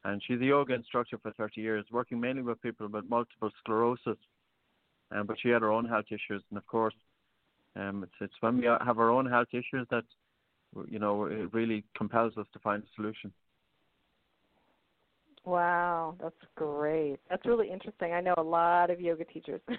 [0.04, 4.16] And she's a yoga instructor for 30 years, working mainly with people with multiple sclerosis.
[5.10, 6.94] Um, but she had her own health issues, and of course,
[7.76, 10.04] um, it's it's when we have our own health issues that
[10.86, 13.32] you know it really compels us to find a solution.
[15.44, 17.18] Wow, that's great.
[17.30, 18.12] That's really interesting.
[18.12, 19.60] I know a lot of yoga teachers.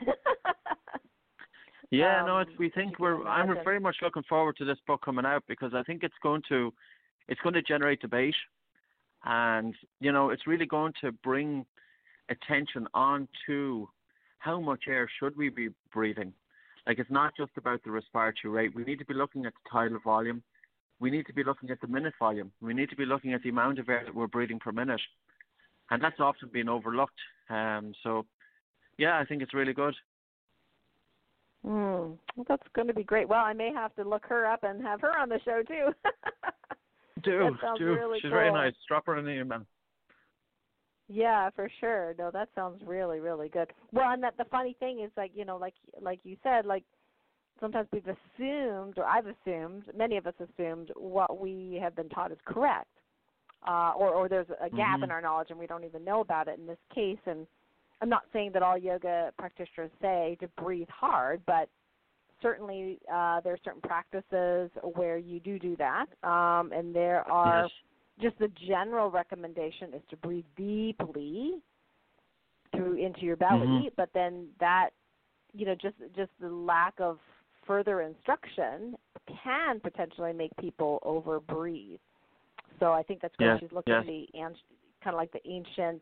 [1.91, 5.01] yeah, um, no, it's we think we're I'm very much looking forward to this book
[5.03, 6.73] coming out because I think it's going to
[7.27, 8.35] it's going to generate debate
[9.25, 11.65] and you know it's really going to bring
[12.29, 13.89] attention on to
[14.39, 16.33] how much air should we be breathing.
[16.87, 18.75] Like it's not just about the respiratory rate.
[18.75, 20.41] We need to be looking at the tidal volume.
[20.99, 22.51] We need to be looking at the minute volume.
[22.61, 25.01] We need to be looking at the amount of air that we're breathing per minute
[25.91, 27.19] and that's often been overlooked.
[27.49, 28.25] Um, so,
[28.97, 29.95] yeah, I think it's really good.
[31.65, 32.17] Mm,
[32.47, 33.27] that's going to be great.
[33.27, 35.93] Well, I may have to look her up and have her on the show too.
[37.23, 37.85] do do.
[37.85, 38.31] Really She's cool.
[38.31, 38.73] very nice.
[38.87, 39.65] Drop her an email.
[41.09, 42.13] Yeah, for sure.
[42.17, 43.73] No, that sounds really, really good.
[43.91, 46.83] Well, and that the funny thing is, like you know, like like you said, like
[47.59, 52.31] sometimes we've assumed, or I've assumed, many of us assumed what we have been taught
[52.31, 52.87] is correct
[53.67, 55.05] uh, or or there's a gap mm-hmm.
[55.05, 57.19] in our knowledge and we don't even know about it in this case.
[57.25, 57.45] And
[58.01, 61.69] I'm not saying that all yoga practitioners say to breathe hard, but
[62.41, 67.63] certainly uh, there are certain practices where you do do that, um, and there are
[67.63, 67.71] yes.
[68.21, 71.55] just the general recommendation is to breathe deeply
[72.75, 73.87] through into your belly, mm-hmm.
[73.97, 74.91] but then that
[75.53, 77.19] you know just just the lack of
[77.65, 78.95] further instruction
[79.43, 81.99] can potentially make people over breathe.
[82.79, 83.47] So I think that's great.
[83.47, 83.99] Yeah, She's looking yeah.
[83.99, 84.27] at the
[85.03, 86.01] kind of like the ancient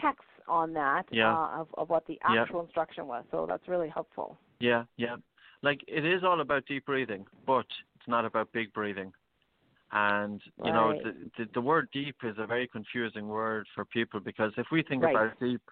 [0.00, 1.32] texts on that yeah.
[1.32, 2.64] uh, of of what the actual yeah.
[2.64, 3.24] instruction was.
[3.30, 4.38] So that's really helpful.
[4.60, 5.16] Yeah, yeah.
[5.62, 9.12] Like it is all about deep breathing, but it's not about big breathing.
[9.92, 10.74] And you right.
[10.74, 14.66] know, the, the the word deep is a very confusing word for people because if
[14.72, 15.14] we think right.
[15.14, 15.62] about deep,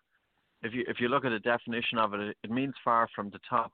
[0.62, 3.40] if you if you look at the definition of it, it means far from the
[3.48, 3.72] top.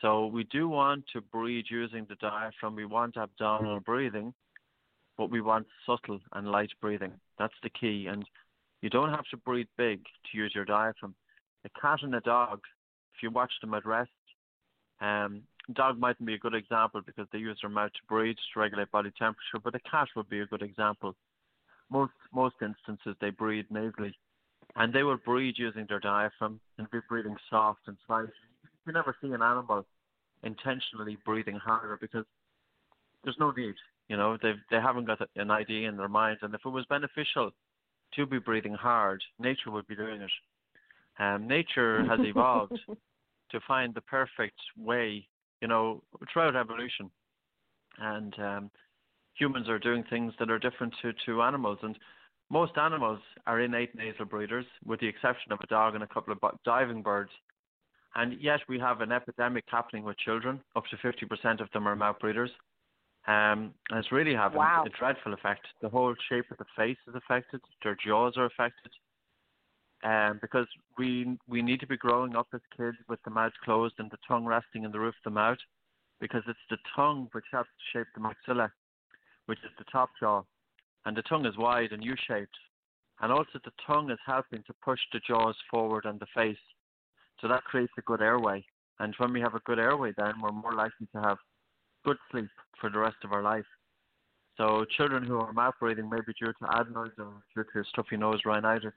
[0.00, 2.76] So we do want to breathe using the diaphragm.
[2.76, 4.32] We want abdominal breathing,
[5.18, 7.12] but we want subtle and light breathing.
[7.38, 8.06] That's the key.
[8.06, 8.24] And
[8.80, 11.14] you don't have to breathe big to use your diaphragm.
[11.64, 12.60] A cat and a dog,
[13.14, 14.10] if you watch them at rest,
[15.00, 15.42] um,
[15.74, 18.90] dog mightn't be a good example because they use their mouth to breathe to regulate
[18.92, 21.14] body temperature, but a cat would be a good example.
[21.90, 24.14] Most most instances they breathe nasally,
[24.76, 28.28] and they will breathe using their diaphragm and be breathing soft and slight.
[28.86, 29.84] You never see an animal
[30.42, 32.24] intentionally breathing harder because
[33.24, 33.74] there's no need.
[34.08, 36.86] You know, they they haven't got an idea in their minds, and if it was
[36.86, 37.50] beneficial
[38.14, 40.30] to be breathing hard, nature would be doing it.
[41.18, 42.78] Um, nature has evolved
[43.50, 45.26] to find the perfect way,
[45.60, 46.02] you know,
[46.32, 47.10] throughout evolution,
[47.98, 48.70] and um,
[49.34, 51.98] humans are doing things that are different to to animals, and
[52.50, 56.32] most animals are innate nasal breathers, with the exception of a dog and a couple
[56.32, 57.30] of diving birds.
[58.14, 60.60] And yet we have an epidemic happening with children.
[60.74, 62.50] Up to 50% of them are mouth breathers.
[63.28, 64.84] Um, and it's really having wow.
[64.86, 65.66] a dreadful effect.
[65.82, 67.60] The whole shape of the face is affected.
[67.84, 68.90] Their jaws are affected.
[70.04, 70.66] Um, because
[70.96, 74.18] we we need to be growing up as kids with the mouth closed and the
[74.26, 75.58] tongue resting in the roof of the mouth,
[76.20, 78.70] because it's the tongue which helps to shape the maxilla,
[79.46, 80.42] which is the top jaw,
[81.04, 82.56] and the tongue is wide and U-shaped,
[83.20, 86.64] and also the tongue is helping to push the jaws forward and the face,
[87.40, 88.64] so that creates a good airway.
[89.00, 91.38] And when we have a good airway, then we're more likely to have
[92.08, 92.48] good sleep
[92.80, 93.66] for the rest of our life.
[94.56, 98.16] So children who are mouth breathing may be due to adenoids or due to stuffy
[98.16, 98.94] nose rhinitis.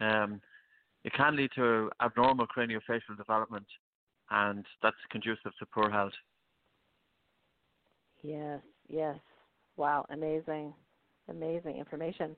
[0.00, 0.40] Um,
[1.04, 3.66] it can lead to abnormal craniofacial development,
[4.30, 6.12] and that's conducive to poor health.
[8.22, 9.16] Yes, yes.
[9.76, 10.72] Wow, amazing,
[11.28, 12.36] amazing information.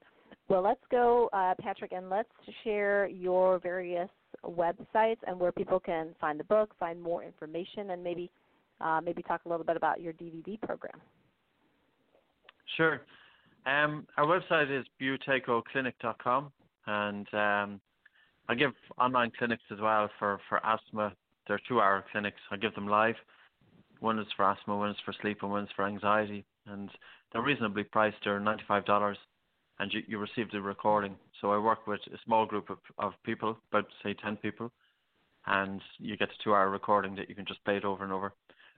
[0.48, 2.28] Well, let's go, uh, Patrick, and let's
[2.64, 4.10] share your various
[4.44, 8.30] websites and where people can find the book, find more information, and maybe
[8.82, 11.00] uh, maybe talk a little bit about your DVD program.
[12.76, 13.02] Sure.
[13.66, 16.52] Um, our website is buteykoclinic.com,
[16.86, 17.80] and um,
[18.48, 21.12] I give online clinics as well for, for asthma.
[21.46, 22.40] They're two-hour clinics.
[22.50, 23.14] I give them live.
[24.00, 26.44] One is for asthma, one is for sleep, and one is for anxiety.
[26.66, 26.90] And
[27.32, 28.16] they're reasonably priced.
[28.24, 29.16] They're ninety-five dollars,
[29.78, 31.14] and you, you receive the recording.
[31.40, 34.72] So I work with a small group of, of people, about say ten people,
[35.46, 38.32] and you get a two-hour recording that you can just play it over and over.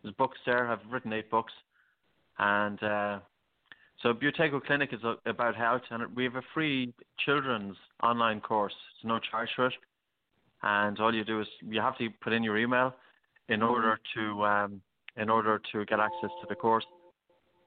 [0.04, 0.70] There's books there.
[0.70, 1.52] I've written eight books,
[2.38, 3.20] and uh,
[4.02, 6.92] so Buteyko Clinic is a, about health, and we have a free
[7.24, 8.74] children's online course.
[8.94, 9.74] It's no charge for it,
[10.62, 12.94] and all you do is you have to put in your email
[13.48, 14.82] in order to um,
[15.16, 16.84] in order to get access to the course.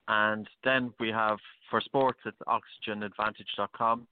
[0.08, 1.40] and then we have
[1.72, 4.08] for sports it's oxygenadvantage.com,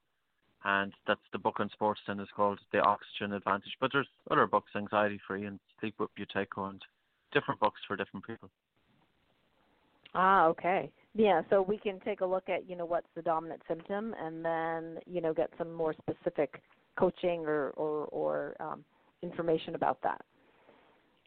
[0.64, 2.02] and that's the book on sports.
[2.08, 3.78] Then is called the Oxygen Advantage.
[3.80, 6.82] But there's other books, anxiety free and sleep with Buteyko, and
[7.36, 8.50] different books for different people.
[10.16, 10.90] Ah, okay.
[11.14, 14.44] Yeah, so we can take a look at, you know, what's the dominant symptom and
[14.44, 16.62] then, you know, get some more specific
[16.98, 18.84] coaching or or, or um,
[19.22, 20.22] information about that.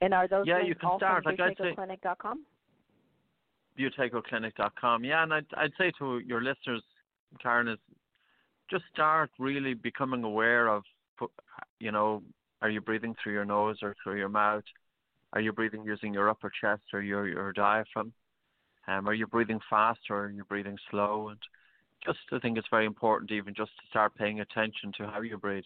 [0.01, 1.27] And are those yeah, you can also start.
[1.27, 2.45] Like ButeykoClinic.com?
[3.79, 5.05] ButeykoClinic.com.
[5.05, 6.83] Yeah, and I'd I'd say to your listeners,
[7.43, 7.79] Karen, is
[8.71, 10.83] just start really becoming aware of,
[11.81, 12.23] you know,
[12.61, 14.65] are you breathing through your nose or through your mouth?
[15.33, 18.13] Are you breathing using your upper chest or your your diaphragm?
[18.87, 21.29] Um, are you breathing fast or are you breathing slow?
[21.29, 21.39] And
[22.05, 25.37] just I think it's very important even just to start paying attention to how you
[25.39, 25.65] breathe.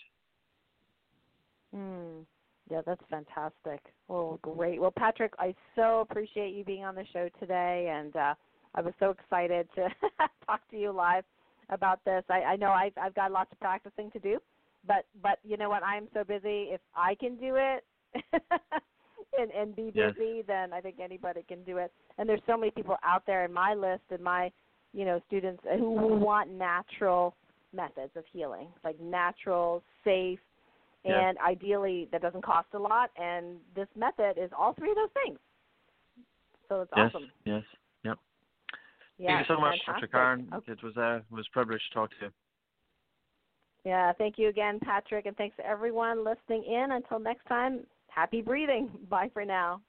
[1.74, 2.24] Mm.
[2.70, 3.80] Yeah, that's fantastic.
[4.08, 4.80] Well, great.
[4.80, 8.34] Well, Patrick, I so appreciate you being on the show today, and uh,
[8.74, 9.88] I was so excited to
[10.46, 11.24] talk to you live
[11.70, 12.24] about this.
[12.28, 14.38] I, I know I've I've got lots of practicing to do,
[14.86, 15.82] but but you know what?
[15.82, 16.68] I'm so busy.
[16.70, 17.84] If I can do it
[19.38, 20.44] and and be busy, yes.
[20.46, 21.92] then I think anybody can do it.
[22.18, 24.50] And there's so many people out there in my list and my
[24.92, 27.34] you know students who want natural
[27.74, 30.38] methods of healing, like natural, safe,
[31.04, 31.28] yeah.
[31.28, 33.10] and ideally that doesn't cost a lot.
[33.16, 35.38] And this method is all three of those things.
[36.68, 37.30] So it's yes, awesome.
[37.44, 37.62] Yes.
[38.04, 38.18] Yep.
[39.18, 40.10] Yeah, thank you so much, fantastic.
[40.10, 40.22] Dr.
[40.22, 40.48] Karen.
[40.54, 40.72] Okay.
[40.72, 42.32] It was uh, it was a privilege to talk to you.
[43.84, 46.92] Yeah, thank you again, Patrick, and thanks to everyone listening in.
[46.92, 47.80] Until next time,
[48.14, 48.90] happy breathing.
[49.08, 49.82] Bye for now.